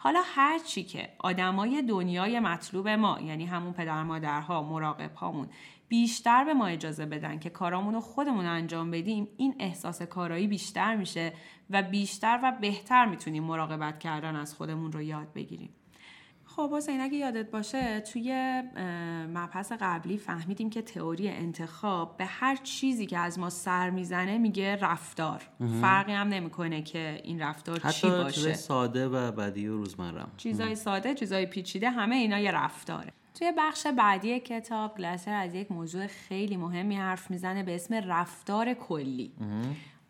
حالا 0.00 0.22
هر 0.24 0.58
چی 0.58 0.84
که 0.84 1.08
آدمای 1.18 1.82
دنیای 1.82 2.40
مطلوب 2.40 2.88
ما 2.88 3.20
یعنی 3.20 3.46
همون 3.46 3.72
پدر 3.72 4.02
مادرها 4.02 4.62
مراقب 4.62 5.14
هامون 5.14 5.48
بیشتر 5.88 6.44
به 6.44 6.54
ما 6.54 6.66
اجازه 6.66 7.06
بدن 7.06 7.38
که 7.38 7.50
کارامون 7.50 7.94
رو 7.94 8.00
خودمون 8.00 8.46
انجام 8.46 8.90
بدیم 8.90 9.28
این 9.36 9.54
احساس 9.58 10.02
کارایی 10.02 10.46
بیشتر 10.46 10.96
میشه 10.96 11.32
و 11.70 11.82
بیشتر 11.82 12.40
و 12.42 12.52
بهتر 12.60 13.06
می‌تونیم 13.06 13.44
مراقبت 13.44 13.98
کردن 13.98 14.36
از 14.36 14.54
خودمون 14.54 14.92
رو 14.92 15.02
یاد 15.02 15.32
بگیریم. 15.32 15.70
خب 16.44 16.72
حسین 16.72 17.00
اگه 17.00 17.16
یادت 17.16 17.50
باشه 17.50 18.00
توی 18.00 18.62
مبحث 19.34 19.72
قبلی 19.80 20.18
فهمیدیم 20.18 20.70
که 20.70 20.82
تئوری 20.82 21.28
انتخاب 21.28 22.16
به 22.16 22.24
هر 22.24 22.56
چیزی 22.56 23.06
که 23.06 23.18
از 23.18 23.38
ما 23.38 23.50
سر 23.50 23.90
می‌زنه 23.90 24.38
میگه 24.38 24.76
رفتار. 24.76 25.42
فرقی 25.80 26.12
هم 26.12 26.28
نمی‌کنه 26.28 26.82
که 26.82 27.20
این 27.24 27.40
رفتار 27.40 27.78
چی 27.78 28.08
باشه. 28.08 28.54
ساده 28.54 29.08
و 29.08 29.32
بدی 29.32 29.68
و 29.68 29.76
روزمرم 29.76 30.30
چیزای 30.36 30.74
ساده 30.74 31.14
چیزای 31.14 31.46
پیچیده 31.46 31.90
همه 31.90 32.16
اینا 32.16 32.38
یه 32.38 32.50
رفتاره. 32.50 33.12
توی 33.38 33.52
بخش 33.58 33.86
بعدی 33.86 34.40
کتاب 34.40 34.96
گلاسر 34.96 35.32
از 35.32 35.54
یک 35.54 35.72
موضوع 35.72 36.06
خیلی 36.06 36.56
مهمی 36.56 36.96
حرف 36.96 37.30
می‌زنه 37.30 37.62
به 37.62 37.74
اسم 37.74 37.94
رفتار 37.94 38.74
کلی. 38.74 39.32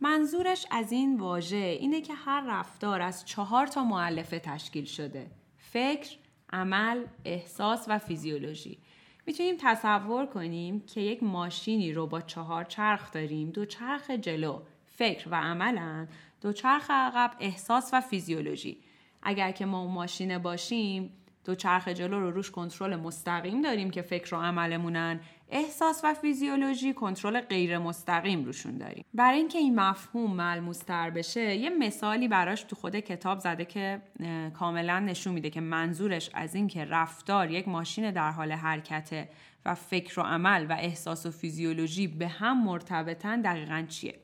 منظورش 0.00 0.66
از 0.70 0.92
این 0.92 1.20
واژه 1.20 1.56
اینه 1.56 2.00
که 2.00 2.14
هر 2.14 2.44
رفتار 2.46 3.02
از 3.02 3.24
چهار 3.24 3.66
تا 3.66 3.84
معلفه 3.84 4.38
تشکیل 4.38 4.84
شده. 4.84 5.26
فکر، 5.56 6.16
عمل، 6.52 7.04
احساس 7.24 7.84
و 7.88 7.98
فیزیولوژی. 7.98 8.78
می‌تونیم 9.26 9.56
تصور 9.58 10.26
کنیم 10.26 10.80
که 10.80 11.00
یک 11.00 11.22
ماشینی 11.22 11.92
رو 11.92 12.06
با 12.06 12.20
چهار 12.20 12.64
چرخ 12.64 13.10
داریم. 13.12 13.50
دو 13.50 13.64
چرخ 13.64 14.10
جلو. 14.10 14.60
فکر 14.86 15.28
و 15.28 15.34
عملن. 15.34 16.08
دو 16.40 16.52
چرخ 16.52 16.90
عقب 16.90 17.36
احساس 17.40 17.90
و 17.92 18.00
فیزیولوژی. 18.00 18.78
اگر 19.22 19.50
که 19.50 19.66
ما 19.66 19.86
ماشینه 19.86 20.38
باشیم 20.38 21.12
دو 21.48 21.54
چرخ 21.54 21.88
جلو 21.88 22.20
رو 22.20 22.30
روش 22.30 22.50
کنترل 22.50 22.96
مستقیم 22.96 23.62
داریم 23.62 23.90
که 23.90 24.02
فکر 24.02 24.34
و 24.34 24.38
عملمونن. 24.38 25.20
احساس 25.50 26.00
و 26.04 26.14
فیزیولوژی 26.14 26.92
کنترل 26.92 27.40
غیر 27.40 27.78
مستقیم 27.78 28.44
روشون 28.44 28.78
داریم. 28.78 29.04
برای 29.14 29.38
اینکه 29.38 29.58
این 29.58 29.74
مفهوم 29.80 30.34
ملموستر 30.34 31.10
بشه 31.10 31.56
یه 31.56 31.70
مثالی 31.70 32.28
براش 32.28 32.62
تو 32.62 32.76
خود 32.76 32.96
کتاب 32.96 33.38
زده 33.38 33.64
که 33.64 34.02
کاملا 34.58 34.98
نشون 34.98 35.34
میده 35.34 35.50
که 35.50 35.60
منظورش 35.60 36.30
از 36.34 36.54
اینکه 36.54 36.84
رفتار 36.84 37.50
یک 37.50 37.68
ماشین 37.68 38.10
در 38.10 38.30
حال 38.30 38.52
حرکته 38.52 39.28
و 39.64 39.74
فکر 39.74 40.20
و 40.20 40.22
عمل 40.22 40.66
و 40.68 40.72
احساس 40.72 41.26
و 41.26 41.30
فیزیولوژی 41.30 42.06
به 42.06 42.28
هم 42.28 42.64
مرتبطن 42.64 43.40
دقیقا 43.40 43.84
چیه؟ 43.88 44.14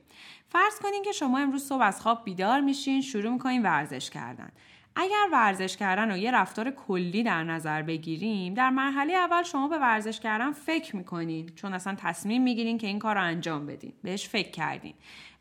فرض 0.48 0.78
کنین 0.82 1.02
که 1.02 1.12
شما 1.12 1.38
امروز 1.38 1.64
صبح 1.64 1.82
از 1.82 2.00
خواب 2.00 2.24
بیدار 2.24 2.60
میشین 2.60 3.00
شروع 3.00 3.32
می‌کنین 3.32 3.62
ورزش 3.62 4.10
کردن. 4.10 4.52
اگر 4.96 5.26
ورزش 5.32 5.76
کردن 5.76 6.10
رو 6.10 6.16
یه 6.16 6.30
رفتار 6.30 6.70
کلی 6.70 7.22
در 7.22 7.44
نظر 7.44 7.82
بگیریم 7.82 8.54
در 8.54 8.70
مرحله 8.70 9.12
اول 9.12 9.42
شما 9.42 9.68
به 9.68 9.78
ورزش 9.78 10.20
کردن 10.20 10.52
فکر 10.52 10.96
می‌کنین 10.96 11.48
چون 11.48 11.74
اصلا 11.74 11.94
تصمیم 11.98 12.42
می‌گیرین 12.42 12.78
که 12.78 12.86
این 12.86 12.98
کار 12.98 13.14
رو 13.14 13.22
انجام 13.22 13.66
بدین. 13.66 13.92
بهش 14.02 14.28
فکر 14.28 14.50
کردین. 14.50 14.94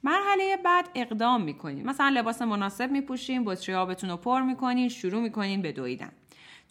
مرحله 0.03 0.57
بعد 0.57 0.89
اقدام 0.95 1.41
می‌کنین. 1.41 1.85
مثلا 1.85 2.09
لباس 2.09 2.41
مناسب 2.41 2.91
میپوشین 2.91 3.45
بطری 3.45 3.75
آبتون 3.75 4.09
رو 4.09 4.17
پر 4.17 4.41
می‌کنین 4.41 4.89
شروع 4.89 5.21
می‌کنین 5.21 5.61
به 5.61 5.71
دویدن. 5.71 6.11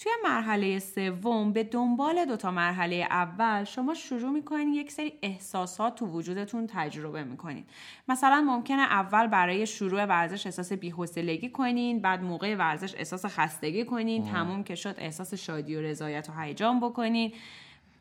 توی 0.03 0.13
مرحله 0.25 0.79
سوم 0.79 1.53
به 1.53 1.65
دنبال 1.65 2.25
دوتا 2.25 2.51
مرحله 2.51 3.07
اول 3.11 3.65
شما 3.65 3.95
شروع 3.95 4.31
می‌کنین 4.31 4.75
یک 4.75 4.93
سری 4.93 5.13
احساسات 5.23 5.95
تو 5.95 6.07
وجودتون 6.07 6.67
تجربه 6.67 7.25
می‌کنین. 7.25 7.65
مثلا 8.09 8.41
ممکنه 8.41 8.83
اول 8.83 9.27
برای 9.27 9.67
شروع 9.67 10.05
ورزش 10.05 10.47
احساس 10.47 10.73
بی‌حوصلگی 10.73 11.49
کنین 11.49 12.01
بعد 12.01 12.23
موقع 12.23 12.55
ورزش 12.57 12.95
احساس 12.95 13.27
خستگی 13.27 13.85
کنین 13.85 14.25
تموم 14.25 14.65
که 14.65 14.75
شد 14.75 14.95
احساس 14.99 15.35
شادی 15.35 15.77
و 15.77 15.81
رضایت 15.81 16.29
و 16.31 16.41
هیجان 16.41 16.81
بکنین. 16.81 17.33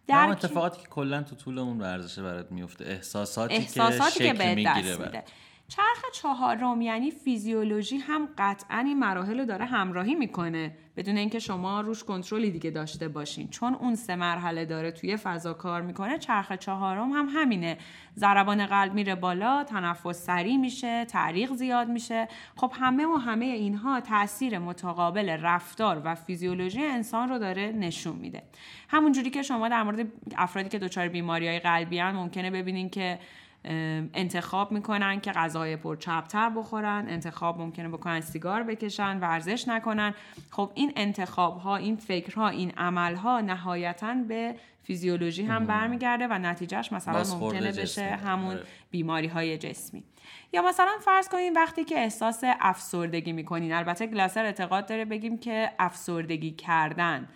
در 0.07 0.29
اتفاقاتی 0.29 0.81
که 0.81 0.87
کلا 0.87 1.23
تو 1.23 1.35
طول 1.35 1.59
اون 1.59 1.81
ورزش 1.81 2.19
برات 2.19 2.51
میفته 2.51 2.85
احساساتی, 2.85 3.53
احساساتی 3.53 4.19
که, 4.19 4.33
که 4.33 4.33
به 4.33 4.63
دست 4.63 4.99
میده. 4.99 5.23
چرخ 5.71 6.11
چهارم 6.13 6.81
یعنی 6.81 7.11
فیزیولوژی 7.11 7.97
هم 7.97 8.29
قطعا 8.37 8.79
این 8.79 8.99
مراحل 8.99 9.39
رو 9.39 9.45
داره 9.45 9.65
همراهی 9.65 10.15
می‌کنه. 10.15 10.77
بدون 10.97 11.17
اینکه 11.17 11.39
شما 11.39 11.81
روش 11.81 12.03
کنترلی 12.03 12.51
دیگه 12.51 12.69
داشته 12.69 13.07
باشین. 13.07 13.49
چون 13.49 13.73
اون 13.73 13.95
سه 13.95 14.15
مرحله 14.15 14.65
داره 14.65 14.91
توی 14.91 15.17
فضا 15.17 15.53
کار 15.53 15.81
می‌کنه 15.81 16.17
چرخ 16.17 16.51
چهارم 16.51 17.11
هم 17.11 17.27
همینه. 17.33 17.77
ضربان 18.17 18.65
قلب 18.65 18.93
میره 18.93 19.15
بالا 19.15 19.63
تنفس 19.63 20.25
سریع 20.25 20.57
میشه 20.57 21.05
تعریق 21.05 21.53
زیاد 21.53 21.87
میشه. 21.87 22.27
خب 22.55 22.71
همه 22.75 23.05
و 23.05 23.15
همه 23.15 23.45
اینها 23.45 23.99
تاثیر 23.99 24.59
متقابل 24.59 25.29
رفتار 25.29 26.01
و 26.05 26.15
فیزیولوژی 26.15 26.81
انسان 26.83 27.29
رو 27.29 27.39
داره 27.39 27.71
نشون 27.71 28.15
میده. 28.15 28.43
همونجوری 28.89 29.29
که 29.29 29.41
شما 29.41 29.69
در 29.69 29.83
مورد 29.83 30.07
افرادی 30.37 30.69
که 30.69 30.79
دچار 30.79 31.07
بیماری 31.07 31.47
های 31.47 31.59
قلبی 31.59 32.01
ممکنه 32.01 32.51
ببینین 32.51 32.89
که 32.89 33.19
انتخاب 33.63 34.71
می‌کنن 34.71 35.19
که 35.19 35.31
غذای 35.31 35.75
پر 35.75 35.95
چپتر 35.95 36.49
بخورن 36.49 37.05
انتخاب 37.09 37.61
ممکنه 37.61 37.89
بکنن 37.89 38.21
سیگار 38.21 38.63
بکشن 38.63 39.19
ورزش 39.19 39.67
نکنن. 39.67 40.13
خب 40.51 40.71
این 40.75 40.93
انتخاب 40.95 41.57
ها 41.57 41.75
این 41.75 41.95
فکرها 41.95 42.49
این 42.49 42.71
عمل 42.77 43.15
ها 43.15 43.41
نهایتا 43.41 44.15
به 44.27 44.55
فیزیولوژی 44.83 45.43
هم 45.43 45.65
برمیگرده 45.65 46.27
و 46.27 46.33
نتیجهش 46.33 46.91
مثلا 46.91 47.37
ممکنه 47.37 47.71
بشه 47.71 48.03
همون 48.05 48.55
آره. 48.55 48.63
بیماری 48.91 49.27
های 49.27 49.57
جسمی. 49.57 50.03
یا 50.53 50.61
مثلا 50.61 50.91
فرض 51.01 51.29
کنیم 51.29 51.53
وقتی 51.53 51.83
که 51.83 51.99
احساس 51.99 52.41
افسردگی 52.43 53.31
می‌کنین 53.31 53.73
البته 53.73 54.07
گلاسر 54.07 54.45
اعتقاد 54.45 54.85
داره 54.85 55.05
بگیم 55.05 55.37
که 55.37 55.71
افسردگی 55.79 56.51
کردن 56.51 57.27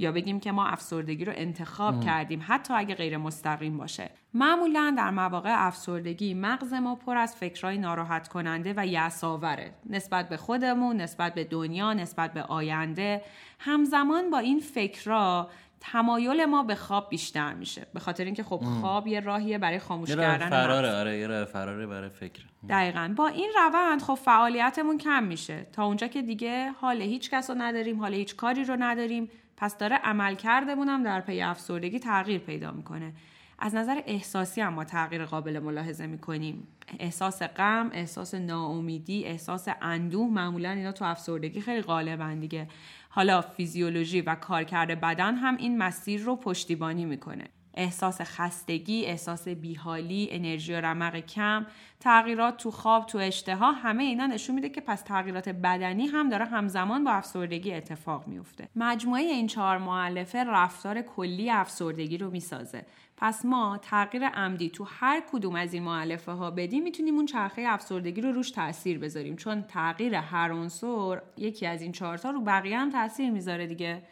یا 0.00 0.12
بگیم 0.12 0.40
که 0.40 0.52
ما 0.52 0.66
افسردگی 0.66 1.24
رو 1.24 1.32
انتخاب 1.36 2.04
کردیم 2.04 2.44
حتی 2.46 2.74
اگه 2.74 2.94
غیر 2.94 3.16
مستقیم 3.16 3.78
باشه. 3.78 4.10
معمولا 4.34 4.94
در 4.96 5.10
مواقع 5.10 5.66
افسردگی 5.66 6.34
مغز 6.34 6.72
ما 6.72 6.94
پر 6.94 7.16
از 7.16 7.36
فکرهای 7.36 7.78
ناراحت 7.78 8.28
کننده 8.28 8.74
و 8.76 8.86
یساوره 8.86 9.74
نسبت 9.90 10.28
به 10.28 10.36
خودمون 10.36 10.96
نسبت 10.96 11.34
به 11.34 11.44
دنیا 11.44 11.92
نسبت 11.92 12.32
به 12.32 12.42
آینده. 12.42 13.22
همزمان 13.58 14.30
با 14.30 14.38
این 14.38 14.60
فکرها 14.60 15.50
تمایل 15.80 16.44
ما 16.44 16.62
به 16.62 16.74
خواب 16.74 17.10
بیشتر 17.10 17.54
میشه. 17.54 17.86
به 17.94 18.00
خاطر 18.00 18.24
اینکه 18.24 18.42
خب 18.42 18.60
خواب 18.80 19.06
یه 19.06 19.20
راهیه 19.20 19.58
برای 19.58 19.78
خاموش 19.78 20.08
کردن 20.16 20.50
فراره 20.50 20.92
آره 20.92 21.18
یه 21.18 21.26
راه 21.26 21.44
فراره 21.44 21.86
برای 21.86 22.08
فکر. 22.08 22.42
دقیقا. 22.68 23.14
با 23.16 23.26
این 23.26 23.50
روند 23.56 24.02
خب 24.02 24.14
فعالیتمون 24.14 24.98
کم 24.98 25.24
میشه. 25.24 25.66
تا 25.72 25.84
اونجا 25.84 26.06
که 26.06 26.22
دیگه 26.22 26.70
حال 26.70 27.02
هیچ 27.02 27.30
کس 27.30 27.50
رو 27.50 27.56
نداریم 27.58 28.00
حال 28.00 28.14
هیچ 28.14 28.36
کاری 28.36 28.64
رو 28.64 28.76
نداریم. 28.78 29.30
پس 29.60 29.78
داره 29.78 29.96
عمل 29.96 30.34
کردمونم 30.34 31.02
در 31.02 31.20
پی 31.20 31.42
افسردگی 31.42 31.98
تغییر 31.98 32.40
پیدا 32.40 32.72
می‌کنه. 32.72 33.12
از 33.58 33.74
نظر 33.74 34.00
احساسی 34.06 34.60
هم 34.60 34.72
ما 34.72 34.84
تغییر 34.84 35.24
قابل 35.24 35.58
ملاحظه 35.58 36.06
می‌کنیم. 36.06 36.68
احساس 36.98 37.42
غم 37.42 37.90
احساس 37.92 38.34
ناامیدی 38.34 39.24
احساس 39.24 39.68
اندوه 39.82 40.30
معمولا 40.30 40.70
اینا 40.70 40.92
تو 40.92 41.04
افسردگی 41.04 41.60
خیلی 41.60 41.82
غالبن 41.82 42.40
دیگه. 42.40 42.68
حالا 43.08 43.40
فیزیولوژی 43.40 44.20
و 44.20 44.34
کارکرد 44.34 45.00
بدن 45.00 45.34
هم 45.34 45.56
این 45.56 45.78
مسیر 45.78 46.22
رو 46.22 46.36
پشتیبانی 46.36 47.04
می‌کنه. 47.04 47.44
احساس 47.74 48.20
خستگی، 48.20 49.06
احساس 49.06 49.48
بیحالی، 49.48 50.28
انرژی 50.30 50.74
و 50.74 50.80
رمق 50.80 51.16
کم، 51.16 51.66
تغییرات 52.00 52.56
تو 52.56 52.70
خواب، 52.70 53.06
تو 53.06 53.18
اشتها 53.18 53.72
همه 53.72 54.04
اینا 54.04 54.26
نشون 54.26 54.54
میده 54.54 54.68
که 54.68 54.80
پس 54.80 55.02
تغییرات 55.02 55.48
بدنی 55.48 56.06
هم 56.06 56.28
داره 56.28 56.44
همزمان 56.44 57.04
با 57.04 57.10
افسردگی 57.10 57.72
اتفاق 57.72 58.26
میفته. 58.26 58.68
مجموعه 58.76 59.22
این 59.22 59.46
چهار 59.46 59.78
معلفه 59.78 60.44
رفتار 60.44 61.02
کلی 61.02 61.50
افسردگی 61.50 62.18
رو 62.18 62.30
می‌سازه. 62.30 62.86
پس 63.16 63.44
ما 63.44 63.78
تغییر 63.82 64.28
عمدی 64.28 64.70
تو 64.70 64.84
هر 64.84 65.22
کدوم 65.32 65.54
از 65.54 65.74
این 65.74 65.82
معلفه 65.82 66.32
ها 66.32 66.50
بدیم 66.50 66.82
می‌تونیم 66.82 67.14
اون 67.14 67.26
چرخه 67.26 67.64
افسردگی 67.66 68.20
رو 68.20 68.32
روش 68.32 68.50
تاثیر 68.50 68.98
بذاریم 68.98 69.36
چون 69.36 69.62
تغییر 69.62 70.14
هر 70.14 70.52
عنصر 70.52 71.20
یکی 71.36 71.66
از 71.66 71.82
این 71.82 71.92
چهارتا 71.92 72.30
رو 72.30 72.40
بقیه 72.40 72.78
هم 72.78 72.90
تاثیر 72.90 73.30
می‌ذاره 73.30 73.66
دیگه 73.66 74.02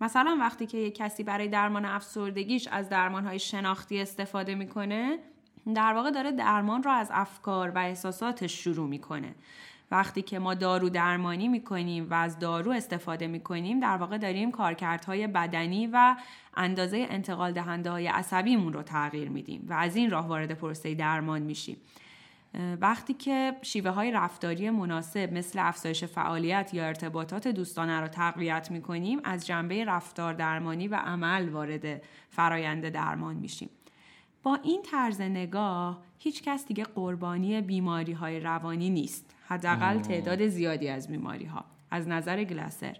مثلا 0.00 0.36
وقتی 0.40 0.66
که 0.66 0.78
یک 0.78 0.94
کسی 0.94 1.22
برای 1.22 1.48
درمان 1.48 1.84
افسردگیش 1.84 2.68
از 2.68 2.88
درمانهای 2.88 3.38
شناختی 3.38 4.00
استفاده 4.00 4.54
می‌کنه 4.54 5.18
در 5.74 5.94
واقع 5.94 6.10
داره 6.10 6.32
درمان 6.32 6.82
را 6.82 6.92
از 6.92 7.10
افکار 7.12 7.70
و 7.70 7.78
احساساتش 7.78 8.64
شروع 8.64 8.88
می‌کنه. 8.88 9.34
وقتی 9.90 10.22
که 10.22 10.38
ما 10.38 10.54
دارو 10.54 10.88
درمانی 10.88 11.48
می‌کنیم 11.48 12.06
و 12.10 12.14
از 12.14 12.38
دارو 12.38 12.70
استفاده 12.70 13.26
می‌کنیم 13.26 13.80
در 13.80 13.96
واقع 13.96 14.18
داریم 14.18 14.50
کارکردهای 14.50 15.26
بدنی 15.26 15.86
و 15.86 16.16
اندازه 16.56 17.06
انتقال 17.10 17.52
دهنده 17.52 17.90
های 17.90 18.06
عصبیمون 18.06 18.72
رو 18.72 18.82
تغییر 18.82 19.28
میدیم 19.28 19.66
و 19.68 19.72
از 19.72 19.96
این 19.96 20.10
راه 20.10 20.26
وارد 20.26 20.52
پروسه 20.52 20.94
درمان 20.94 21.42
میشیم. 21.42 21.76
وقتی 22.80 23.14
که 23.14 23.56
شیوه 23.62 23.90
های 23.90 24.10
رفتاری 24.12 24.70
مناسب 24.70 25.32
مثل 25.32 25.58
افزایش 25.58 26.04
فعالیت 26.04 26.74
یا 26.74 26.86
ارتباطات 26.86 27.48
دوستانه 27.48 28.00
رو 28.00 28.08
تقویت 28.08 28.70
می‌کنیم 28.70 29.20
از 29.24 29.46
جنبه 29.46 29.84
رفتار 29.84 30.34
درمانی 30.34 30.88
و 30.88 30.94
عمل 30.94 31.48
وارد 31.48 32.02
فرایند 32.28 32.88
درمان 32.88 33.36
میشیم. 33.36 33.70
با 34.42 34.58
این 34.62 34.82
طرز 34.82 35.20
نگاه 35.20 36.02
هیچ 36.18 36.42
کس 36.42 36.66
دیگه 36.66 36.84
قربانی 36.84 37.60
بیماری 37.60 38.12
های 38.12 38.40
روانی 38.40 38.90
نیست. 38.90 39.34
حداقل 39.46 39.98
تعداد 39.98 40.46
زیادی 40.46 40.88
از 40.88 41.08
بیماری 41.08 41.44
ها 41.44 41.64
از 41.90 42.08
نظر 42.08 42.44
گلاسر 42.44 42.96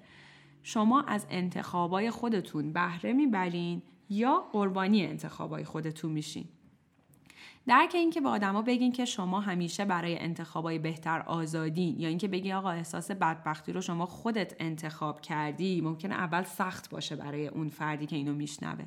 شما 0.63 1.03
از 1.03 1.27
انتخابای 1.31 2.11
خودتون 2.11 2.73
بهره 2.73 3.13
می‌برین 3.13 3.83
یا 4.11 4.49
قربانی 4.53 5.07
انتخابای 5.07 5.65
خودتون 5.65 6.13
میشین؟ 6.13 6.45
درک 7.69 7.95
اینکه 7.95 8.21
به 8.21 8.29
آدما 8.29 8.63
بگین 8.63 8.93
که 8.93 9.05
شما 9.05 9.41
همیشه 9.41 9.85
برای 9.85 10.19
انتخابای 10.19 10.79
بهتر 10.79 11.21
آزادین 11.21 12.01
یا 12.01 12.09
اینکه 12.09 12.29
بگی 12.29 12.53
آقا 12.53 12.71
احساس 12.71 13.11
بدبختی 13.11 13.73
رو 13.73 13.81
شما 13.81 14.07
خودت 14.07 14.57
انتخاب 14.59 15.21
کردی 15.21 15.81
ممکنه 15.81 16.15
اول 16.15 16.43
سخت 16.43 16.91
باشه 16.91 17.17
برای 17.17 17.47
اون 17.47 17.69
فردی 17.69 18.07
که 18.07 18.17
اینو 18.17 18.35
میشنوه. 18.35 18.85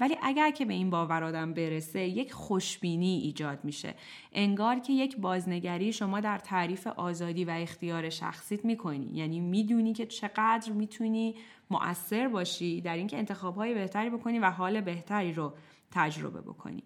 ولی 0.00 0.16
اگر 0.22 0.50
که 0.50 0.64
به 0.64 0.74
این 0.74 0.90
باور 0.90 1.24
آدم 1.24 1.54
برسه 1.54 2.00
یک 2.00 2.32
خوشبینی 2.32 3.18
ایجاد 3.18 3.64
میشه. 3.64 3.94
انگار 4.32 4.78
که 4.78 4.92
یک 4.92 5.16
بازنگری 5.16 5.92
شما 5.92 6.20
در 6.20 6.38
تعریف 6.38 6.86
آزادی 6.86 7.44
و 7.44 7.50
اختیار 7.50 8.10
شخصیت 8.10 8.64
می‌کنی. 8.64 9.10
یعنی 9.12 9.40
می‌دونی 9.40 9.92
که 9.92 10.06
چقدر 10.06 10.72
می‌تونی 10.72 11.34
مؤثر 11.70 12.28
باشی 12.28 12.80
در 12.80 12.96
اینکه 12.96 13.18
انتخابهای 13.18 13.74
بهتری 13.74 14.10
بکنی 14.10 14.38
و 14.38 14.50
حال 14.50 14.80
بهتری 14.80 15.32
رو 15.32 15.52
تجربه 15.90 16.40
بکنی. 16.40 16.82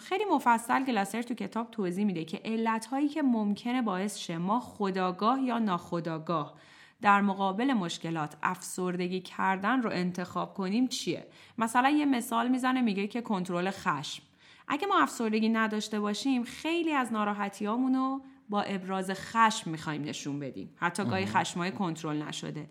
خیلی 0.00 0.24
مفصل 0.24 0.84
گلاسر 0.84 1.22
تو 1.22 1.34
کتاب 1.34 1.70
توضیح 1.70 2.04
میده 2.04 2.24
که 2.24 2.40
علتهایی 2.44 3.08
که 3.08 3.22
ممکنه 3.22 3.82
باعث 3.82 4.16
شه 4.16 4.38
ما 4.38 4.60
خداگاه 4.60 5.40
یا 5.40 5.58
ناخداگاه 5.58 6.54
در 7.02 7.20
مقابل 7.20 7.72
مشکلات 7.72 8.36
افسردگی 8.42 9.20
کردن 9.20 9.82
رو 9.82 9.90
انتخاب 9.90 10.54
کنیم 10.54 10.88
چیه؟ 10.88 11.26
مثلا 11.58 11.90
یه 11.90 12.04
مثال 12.04 12.48
می‌زنه 12.48 12.80
میگه 12.80 13.06
که 13.06 13.20
کنترل 13.20 13.70
خشم. 13.70 14.22
اگه 14.68 14.86
ما 14.86 15.02
افسردگی 15.02 15.48
نداشته 15.48 16.00
باشیم 16.00 16.42
خیلی 16.42 16.92
از 16.92 17.12
ناراحتیامونو 17.12 18.20
با 18.50 18.62
ابراز 18.62 19.10
خشم 19.10 19.70
می‌خوایم 19.70 20.02
نشون 20.02 20.38
بدیم. 20.38 20.70
حتی 20.76 21.04
گاهی 21.04 21.26
خشمای 21.26 21.72
کنترل 21.72 22.22
نشده. 22.22 22.66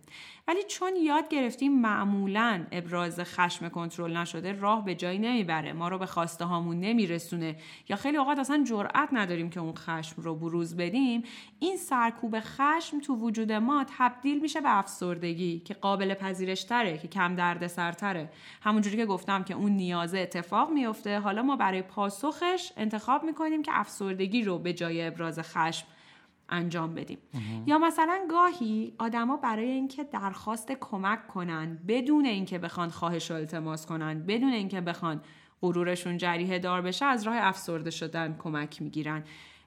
ولی 0.47 0.63
چون 0.67 0.91
یاد 1.03 1.29
گرفتیم 1.29 1.81
معمولا 1.81 2.65
ابراز 2.71 3.19
خشم 3.19 3.69
کنترل 3.69 4.17
نشده 4.17 4.59
راه 4.59 4.85
به 4.85 4.95
جایی 4.95 5.19
نمی‌بره 5.19 5.73
ما 5.73 5.87
رو 5.87 5.97
به 5.97 6.05
خواسته 6.05 6.45
هامون 6.45 6.79
نمیرسونه 6.79 7.55
یا 7.89 7.95
خیلی 7.95 8.17
اوقات 8.17 8.39
اصلا 8.39 8.63
جرأت 8.67 9.09
نداریم 9.11 9.49
که 9.49 9.59
اون 9.59 9.73
خشم 9.75 10.21
رو 10.21 10.35
بروز 10.35 10.77
بدیم 10.77 11.23
این 11.59 11.77
سرکوب 11.77 12.39
خشم 12.39 12.99
تو 12.99 13.15
وجود 13.15 13.51
ما 13.51 13.85
تبدیل 13.97 14.41
میشه 14.41 14.61
به 14.61 14.77
افسردگی 14.77 15.59
که 15.59 15.73
قابل 15.73 16.13
پذیرش 16.13 16.63
تره 16.63 16.97
که 16.97 17.07
کم 17.07 17.35
درد 17.35 17.67
سرتره 17.67 18.29
همونجوری 18.61 18.97
که 18.97 19.05
گفتم 19.05 19.43
که 19.43 19.53
اون 19.53 19.71
نیازه 19.71 20.19
اتفاق 20.19 20.71
میفته 20.71 21.19
حالا 21.19 21.43
ما 21.43 21.55
برای 21.55 21.81
پاسخش 21.81 22.71
انتخاب 22.77 23.23
می‌کنیم 23.23 23.63
که 23.63 23.71
افسردگی 23.73 24.43
رو 24.43 24.59
به 24.59 24.73
جای 24.73 25.07
ابراز 25.07 25.39
خشم 25.39 25.68
انجام 26.49 26.93
بدیم. 26.93 27.17
یا 27.65 27.77
مثلا 27.77 28.19
گاهی 28.29 28.93
آدما 28.99 29.37
برای 29.37 29.69
اینکه 29.69 30.03
درخواست 30.03 30.71
کمک 30.71 31.27
کنن 31.27 31.79
بدون 31.87 32.25
اینکه 32.25 32.59
بخوان 32.59 32.89
خواهش 32.89 33.31
و 33.31 33.33
التماس 33.33 33.85
کنن 33.85 34.23
بدون 34.25 34.53
اینکه 34.53 34.81
بخوان 34.81 35.21
غرورشون 35.61 36.17
جریه 36.17 36.59
دار 36.59 36.81
بشه 36.81 37.05
از 37.05 37.23
راه 37.23 37.35
افسرده 37.39 37.91
شدن 37.91 38.35
کمک 38.39 38.81
می‌گیرن. 38.81 39.23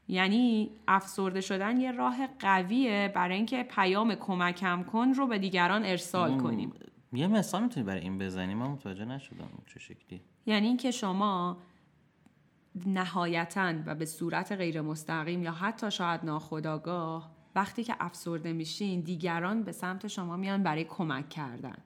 یعنی 0.09 0.71
افسرده 0.89 1.41
شدن 1.41 1.81
یه 1.81 1.93
راه 1.93 2.27
قویه 2.27 3.13
برای 3.15 3.37
اینکه 3.37 3.63
پیام 3.63 4.15
کمکم 4.15 4.83
کن 4.83 5.09
رو 5.09 5.27
به 5.27 5.39
دیگران 5.39 5.85
ارسال 5.85 6.39
کنیم. 6.39 6.73
یه 7.13 7.27
مثال 7.27 7.63
می‌تونی 7.63 7.87
برای 7.87 8.01
این 8.01 8.19
بزنی؟ 8.19 8.55
من 8.55 8.67
متوجه 8.67 9.05
نشدم 9.05 9.49
چه 9.67 9.81
شکلی. 9.81 10.21
یعنی 10.47 10.67
اینکه 10.67 10.91
شما 10.91 11.59
نهایتا 12.87 13.75
و 13.87 13.95
به 13.95 14.05
صورت 14.05 14.53
غیر 14.53 14.81
مستقیم 14.81 15.43
یا 15.43 15.53
حتی 15.53 15.91
شاید 15.91 16.21
ناخداگاه 16.25 17.31
وقتی 17.55 17.85
که 17.85 17.97
افسرده 18.01 18.53
میشین 18.53 19.01
دیگران 19.01 19.63
به 19.63 19.73
سمت 19.73 20.07
شما 20.07 20.37
میان 20.37 20.63
برای 20.63 20.85
کمک 20.85 21.29
کردن. 21.29 21.77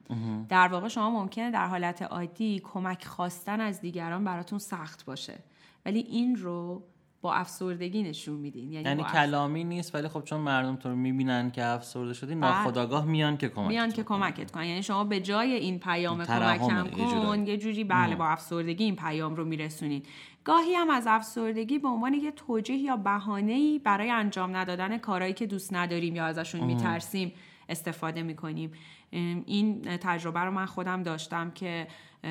در 0.49 0.67
واقع 0.67 0.87
شما 0.87 1.09
ممکنه 1.09 1.51
در 1.51 1.67
حالت 1.67 2.01
عادی 2.01 2.61
کمک 2.63 3.05
خواستن 3.05 3.61
از 3.61 3.81
دیگران 3.81 4.23
براتون 4.23 4.59
سخت 4.59 5.05
باشه. 5.05 5.39
ولی 5.85 5.99
این 5.99 6.35
رو 6.35 6.83
با 7.21 7.33
افسردگی 7.33 8.03
نشون 8.03 8.35
میدین. 8.35 8.71
یعنی, 8.71 8.85
یعنی 8.89 9.03
کلامی 9.03 9.63
نیست 9.63 9.95
ولی 9.95 10.07
خب 10.07 10.23
چون 10.23 10.41
مردم 10.41 10.75
تو 10.75 10.89
رو 10.89 10.95
می‌بینن 10.95 11.51
که 11.51 11.65
افسرده 11.65 12.13
شدی 12.13 12.35
بله. 12.35 12.63
ناخداگاه 12.63 13.05
میان 13.05 13.37
که 13.37 13.49
کمک 13.49 13.67
میان 13.67 13.91
که 13.91 14.03
کمکت 14.03 14.51
کنن. 14.51 14.65
یعنی 14.65 14.83
شما 14.83 15.03
به 15.03 15.19
جای 15.19 15.53
این 15.53 15.79
پیام 15.79 16.25
کمکم 16.25 16.87
کن 16.87 17.47
یه 17.47 17.57
جوری 17.57 17.83
بله 17.83 18.15
با 18.15 18.27
افسردگی 18.27 18.83
این 18.83 18.95
پیام 18.95 19.35
رو 19.35 19.45
میرسونین. 19.45 20.03
گاهی 20.47 20.73
هم 20.73 20.89
از 20.89 21.07
افسردگی 21.07 21.79
به 21.79 21.87
عنوان 21.87 22.13
یه 22.13 22.31
توجیه 22.31 22.77
یا 22.77 22.97
بهانه‌ای 22.97 23.79
برای 23.79 24.11
انجام 24.11 24.55
ندادن 24.55 24.97
کارهایی 24.97 25.33
که 25.33 25.45
دوست 25.45 25.73
نداریم 25.73 26.15
یا 26.15 26.25
ازشون 26.25 26.63
میترسیم 26.63 27.31
استفاده 27.69 28.23
می‌کنیم. 28.23 28.71
این 29.11 29.81
تجربه 29.81 30.39
رو 30.39 30.51
من 30.51 30.65
خودم 30.65 31.03
داشتم 31.03 31.51
که 31.51 31.87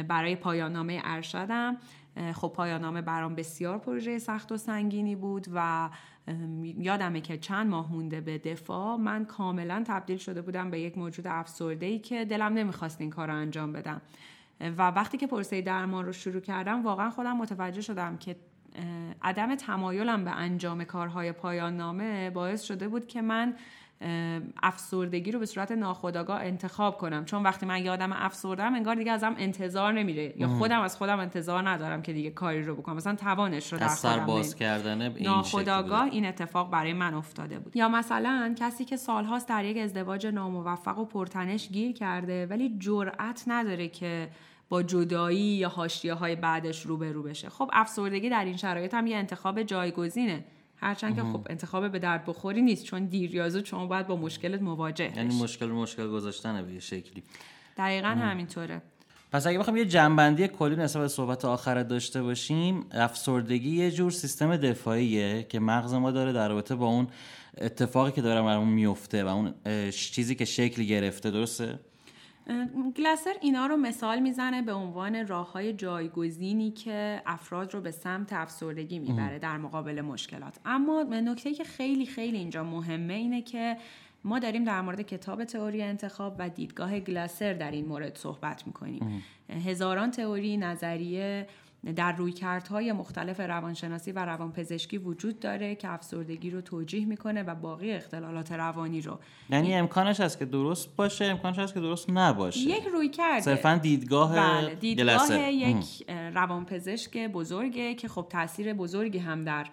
برای 0.08 0.36
پایاننامه 0.36 1.00
ارشدم. 1.04 1.76
خب 2.34 2.52
پایاننامه 2.56 3.02
برام 3.02 3.34
بسیار 3.34 3.78
پروژه 3.78 4.18
سخت 4.18 4.52
و 4.52 4.56
سنگینی 4.56 5.16
بود 5.16 5.46
و 5.54 5.90
یادمه 6.62 7.20
که 7.20 7.38
چند 7.38 7.66
ماه 7.66 7.92
مونده 7.92 8.20
به 8.20 8.38
دفاع. 8.38 8.96
من 8.96 9.24
کاملا 9.24 9.84
تبدیل 9.86 10.16
شده 10.16 10.42
بودم 10.42 10.70
به 10.70 10.80
یک 10.80 10.98
موجود 10.98 11.26
افسرده 11.26 11.86
ای 11.86 11.98
که 11.98 12.24
دلم 12.24 12.52
نمی‌خواست 12.52 13.00
این 13.00 13.10
کار 13.10 13.28
رو 13.28 13.34
انجام 13.34 13.72
بدم. 13.72 14.00
و 14.60 14.90
وقتی 14.90 15.18
که 15.18 15.26
پرسه 15.26 15.62
درمان 15.62 16.06
رو 16.06 16.12
شروع 16.12 16.40
کردم 16.40 16.82
واقعا 16.82 17.10
خودم 17.10 17.36
متوجه 17.36 17.80
شدم 17.80 18.16
که 18.16 18.36
عدم 19.22 19.54
تمایلم 19.54 20.24
به 20.24 20.30
انجام 20.30 20.84
کارهای 20.84 21.32
پایان 21.32 21.76
نامه 21.76 22.30
باعث 22.30 22.62
شده 22.62 22.88
بود 22.88 23.06
که 23.06 23.22
من 23.22 23.54
افسردگی 24.62 25.32
رو 25.32 25.38
به 25.38 25.46
صورت 25.46 25.72
ناخودآگاه 25.72 26.40
انتخاب 26.40 26.98
کنم. 26.98 27.24
چون 27.24 27.42
وقتی 27.42 27.66
من 27.66 27.84
یادم 27.84 28.12
افسردم 28.12 28.74
انگار 28.74 28.94
دیگه 28.94 29.12
ازم 29.12 29.34
انتظار 29.38 29.92
نمیره. 29.92 30.34
یا 30.36 30.48
خودم 30.48 30.80
از 30.80 30.96
خودم 30.96 31.20
انتظار 31.20 31.68
ندارم 31.68 32.02
که 32.02 32.12
دیگه 32.12 32.30
کاری 32.30 32.62
رو 32.62 32.76
بکنم. 32.76 32.96
مثلا 32.96 33.14
توانش 33.14 33.72
رو 33.72 33.78
در 33.78 33.88
خودم 33.88 34.26
باز 34.26 34.54
کردن 34.54 35.02
این 35.02 35.26
ناخودآگاه 35.26 36.02
این 36.02 36.26
اتفاق 36.26 36.70
برای 36.70 36.92
من 36.92 37.14
افتاده 37.14 37.58
بود. 37.58 37.76
یا 37.76 37.88
مثلا 37.88 38.54
کسی 38.58 38.84
که 38.84 38.96
سالهاست 38.96 39.48
در 39.48 39.64
یک 39.64 39.78
ازدواج 39.78 40.26
ناموفق 40.26 40.98
و 40.98 41.04
پرتنش 41.04 41.68
گیر 41.68 41.92
کرده 41.92 42.46
ولی 42.46 42.76
جرأت 42.78 43.44
نداره 43.46 43.88
که 43.88 44.28
با 44.68 44.82
جدایی 44.82 45.38
یا 45.38 45.68
حاشیه 45.68 46.14
های 46.14 46.36
بعدش 46.36 46.86
روبرو 46.86 47.22
بشه. 47.22 47.48
خب 47.48 47.70
افسردگی 47.72 48.30
در 48.30 48.44
این 48.44 48.56
شرایط 48.56 48.94
هم 48.94 49.06
یه 49.06 49.16
انتخاب 49.16 49.62
جایگزینه. 49.62 50.44
هرچند 50.76 51.16
که 51.16 51.22
خب 51.22 51.46
انتخاب 51.50 51.92
به 51.92 51.98
درد 51.98 52.24
بخوری 52.24 52.62
نیست 52.62 52.84
چون 52.84 53.04
دیر 53.04 53.34
یا 53.34 53.48
زود 53.48 53.64
شما 53.64 53.86
باید 53.86 54.06
با 54.06 54.16
مشکلت 54.16 54.62
مواجه 54.62 55.12
یعنی 55.16 55.42
مشکل 55.42 55.66
مشکل 55.66 56.08
گذاشتنه 56.08 56.62
به 56.62 56.80
شکلی. 56.80 57.22
دقیقا 57.76 58.08
همینطوره. 58.08 58.82
پس 59.32 59.46
اگه 59.46 59.58
بخوام 59.58 59.76
یه 59.76 59.84
جنبندی 59.84 60.48
کلی 60.48 60.76
نسبت 60.76 61.02
به 61.02 61.08
صحبت 61.08 61.44
آخر 61.44 61.82
داشته 61.82 62.22
باشیم 62.22 62.86
افسردگی 62.90 63.70
یه 63.70 63.90
جور 63.90 64.10
سیستم 64.10 64.56
دفاعیه 64.56 65.46
که 65.48 65.60
مغز 65.60 65.94
ما 65.94 66.10
داره 66.10 66.32
در 66.32 66.48
رابطه 66.48 66.74
با 66.74 66.86
اون 66.86 67.06
اتفاقی 67.58 68.12
که 68.12 68.22
داره 68.22 68.42
برامون 68.42 68.68
میفته 68.68 69.24
و 69.24 69.28
اون 69.28 69.54
چیزی 69.90 70.34
که 70.34 70.44
شکل 70.44 70.82
گرفته 70.82 71.30
درسته؟ 71.30 71.78
گلاسر 72.96 73.34
اینا 73.40 73.66
رو 73.66 73.76
مثال 73.76 74.18
می‌زنه 74.18 74.62
به 74.62 74.72
عنوان 74.72 75.26
راه 75.26 75.52
های 75.52 75.72
جایگزینی 75.72 76.70
که 76.70 77.22
افراد 77.26 77.74
رو 77.74 77.80
به 77.80 77.90
سمت 77.90 78.32
افسردگی 78.32 78.98
می‌بره 78.98 79.38
در 79.38 79.56
مقابل 79.56 80.00
مشکلات. 80.00 80.58
اما 80.64 81.02
نکته 81.02 81.54
که 81.54 81.64
خیلی 81.64 82.06
خیلی 82.06 82.38
اینجا 82.38 82.64
مهمه 82.64 83.14
اینه 83.14 83.42
که 83.42 83.76
ما 84.24 84.38
داریم 84.38 84.64
در 84.64 84.80
مورد 84.80 85.00
کتاب 85.00 85.44
تئوری 85.44 85.82
انتخاب 85.82 86.36
و 86.38 86.48
دیدگاه 86.48 87.00
گلاسر 87.00 87.52
در 87.52 87.70
این 87.70 87.86
مورد 87.86 88.16
صحبت 88.16 88.66
می‌کنیم. 88.66 89.22
هزاران 89.66 90.10
تئوری 90.10 90.56
نظریه 90.56 91.46
در 91.92 92.12
رویکردهای 92.12 92.92
مختلف 92.92 93.40
روانشناسی 93.40 94.12
و 94.12 94.18
روانپزشکی 94.24 94.98
وجود 94.98 95.40
داره 95.40 95.74
که 95.74 95.88
افسردگی 95.88 96.50
رو 96.50 96.60
توجیه 96.60 97.04
می‌کنه 97.04 97.42
و 97.42 97.54
باقی 97.54 97.92
اختلالات 97.92 98.52
روانی 98.52 99.00
رو. 99.00 99.18
یعنی 99.50 99.74
امکانش 99.74 100.20
هست 100.20 100.38
که 100.38 100.44
درست 100.44 100.96
باشه 100.96 101.24
امکانش 101.24 101.58
هست 101.58 101.74
که 101.74 101.80
درست 101.80 102.10
نباشه. 102.10 102.60
یک 102.60 102.84
روی 102.92 103.08
کرده 103.08 103.40
صرفا 103.40 103.74
دیدگاه 103.82 104.36
بله 104.36 104.74
دیدگاه. 104.74 105.52
یک 105.52 106.10
روانپزشک 106.34 107.28
بزرگه 107.28 107.94
که 107.94 108.08
خب 108.08 108.26
تاثیر 108.30 108.74
بزرگی 108.74 109.18
هم 109.18 109.44
در 109.44 109.66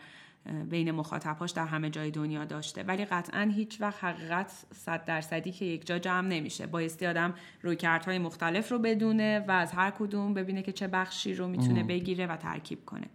بین 0.70 0.91
مخاطبهاش 0.91 1.52
در 1.52 1.66
همه 1.66 1.89
جای 1.89 2.12
دنیا 2.12 2.46
داشته. 2.46 2.84
ولی 2.84 3.06
قطعا 3.06 3.52
هیچ 3.56 3.82
وقت 3.82 4.04
حقیقت 4.04 4.66
صد 4.72 5.06
درصدی 5.06 5.52
که 5.52 5.66
یک 5.66 5.88
جا 5.88 6.00
جمع 6.00 6.28
نمیشه. 6.28 6.68
بایستی 6.68 7.06
آدم 7.06 7.34
رویکردهای 7.62 8.20
مختلف 8.20 8.72
رو 8.72 8.80
بدونه 8.80 9.46
و 9.48 9.52
از 9.52 9.72
هر 9.72 9.91
کدوم 9.91 10.34
ببینه 10.34 10.62
که 10.62 10.72
چه 10.72 10.88
بخشی 10.88 11.34
رو 11.34 11.48
می‌تونه 11.48 11.84
بگیره 11.84 12.28
و 12.28 12.36
ترکیب 12.36 12.86
کنه. 12.86 13.08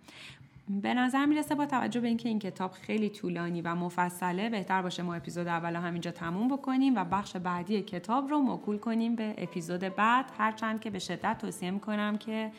به 0.82 0.94
نظر 0.94 1.26
می‌رسه 1.26 1.54
با 1.54 1.66
توجه 1.66 2.00
به 2.00 2.08
اینکه 2.08 2.28
این 2.28 2.38
کتاب 2.38 2.72
خیلی 2.72 3.08
طولانی 3.08 3.62
و 3.62 3.74
مفصله 3.74 4.50
بهتر 4.50 4.82
باشه 4.82 5.02
ما 5.02 5.14
اپیزود 5.14 5.46
اول 5.46 5.76
همینجا 5.76 6.10
تموم 6.10 6.48
بکنیم 6.48 6.96
و 6.96 7.04
بخش 7.04 7.36
بعدی 7.36 7.82
کتاب 7.82 8.28
رو 8.28 8.38
موکول 8.38 8.78
کنیم 8.78 9.16
به 9.16 9.34
اپیزود 9.38 9.80
بعد. 9.80 10.24
هرچند 10.38 10.80
که 10.80 10.90
به 10.90 10.98
شدت 10.98 11.38
توصیه 11.38 11.70
می‌کنم 11.70 12.18
که 12.18 12.50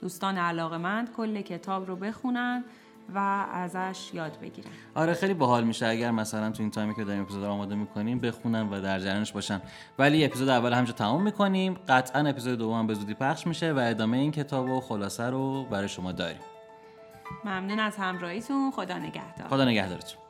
دوستان 0.00 0.38
علاقمند 0.38 1.12
کل 1.12 1.40
کتاب 1.40 1.86
رو 1.86 1.96
بخونن. 1.96 2.64
و 3.14 3.46
ازش 3.52 4.10
یاد 4.14 4.38
بگیرن. 4.40 4.70
آره 4.94 5.14
خیلی 5.14 5.34
باحال 5.34 5.64
میشه. 5.64 5.86
اگر 5.86 6.10
مثلا 6.10 6.50
تو 6.50 6.62
این 6.62 6.70
تایمی 6.70 6.94
که 6.94 7.04
داریم 7.04 7.22
اپیزود 7.22 7.44
رو 7.44 7.50
آماده 7.50 7.74
می‌کنیم 7.74 8.18
بخونن 8.18 8.68
و 8.68 8.80
در 8.80 8.98
جریانش 8.98 9.32
باشن. 9.32 9.62
ولی 9.98 10.24
اپیزود 10.24 10.48
اول 10.48 10.72
همینجا 10.72 10.92
تمام 10.92 11.22
می‌کنیم. 11.22 11.74
قطعا 11.88 12.28
اپیزود 12.28 12.58
دوم 12.58 12.86
به 12.86 12.94
زودی 12.94 13.14
پخش 13.14 13.46
میشه 13.46 13.72
و 13.72 13.78
ادامه 13.78 14.16
این 14.16 14.32
کتاب 14.32 14.70
و 14.70 14.80
خلاصه 14.80 15.24
رو 15.24 15.64
برای 15.64 15.88
شما 15.88 16.12
داریم. 16.12 16.40
ممنون 17.44 17.80
از 17.80 17.96
همراهیتون. 17.96 18.70
خدا 18.70 18.98
نگهدار. 18.98 19.48
خدا 19.48 19.64
نگهدارتون. 19.64 20.25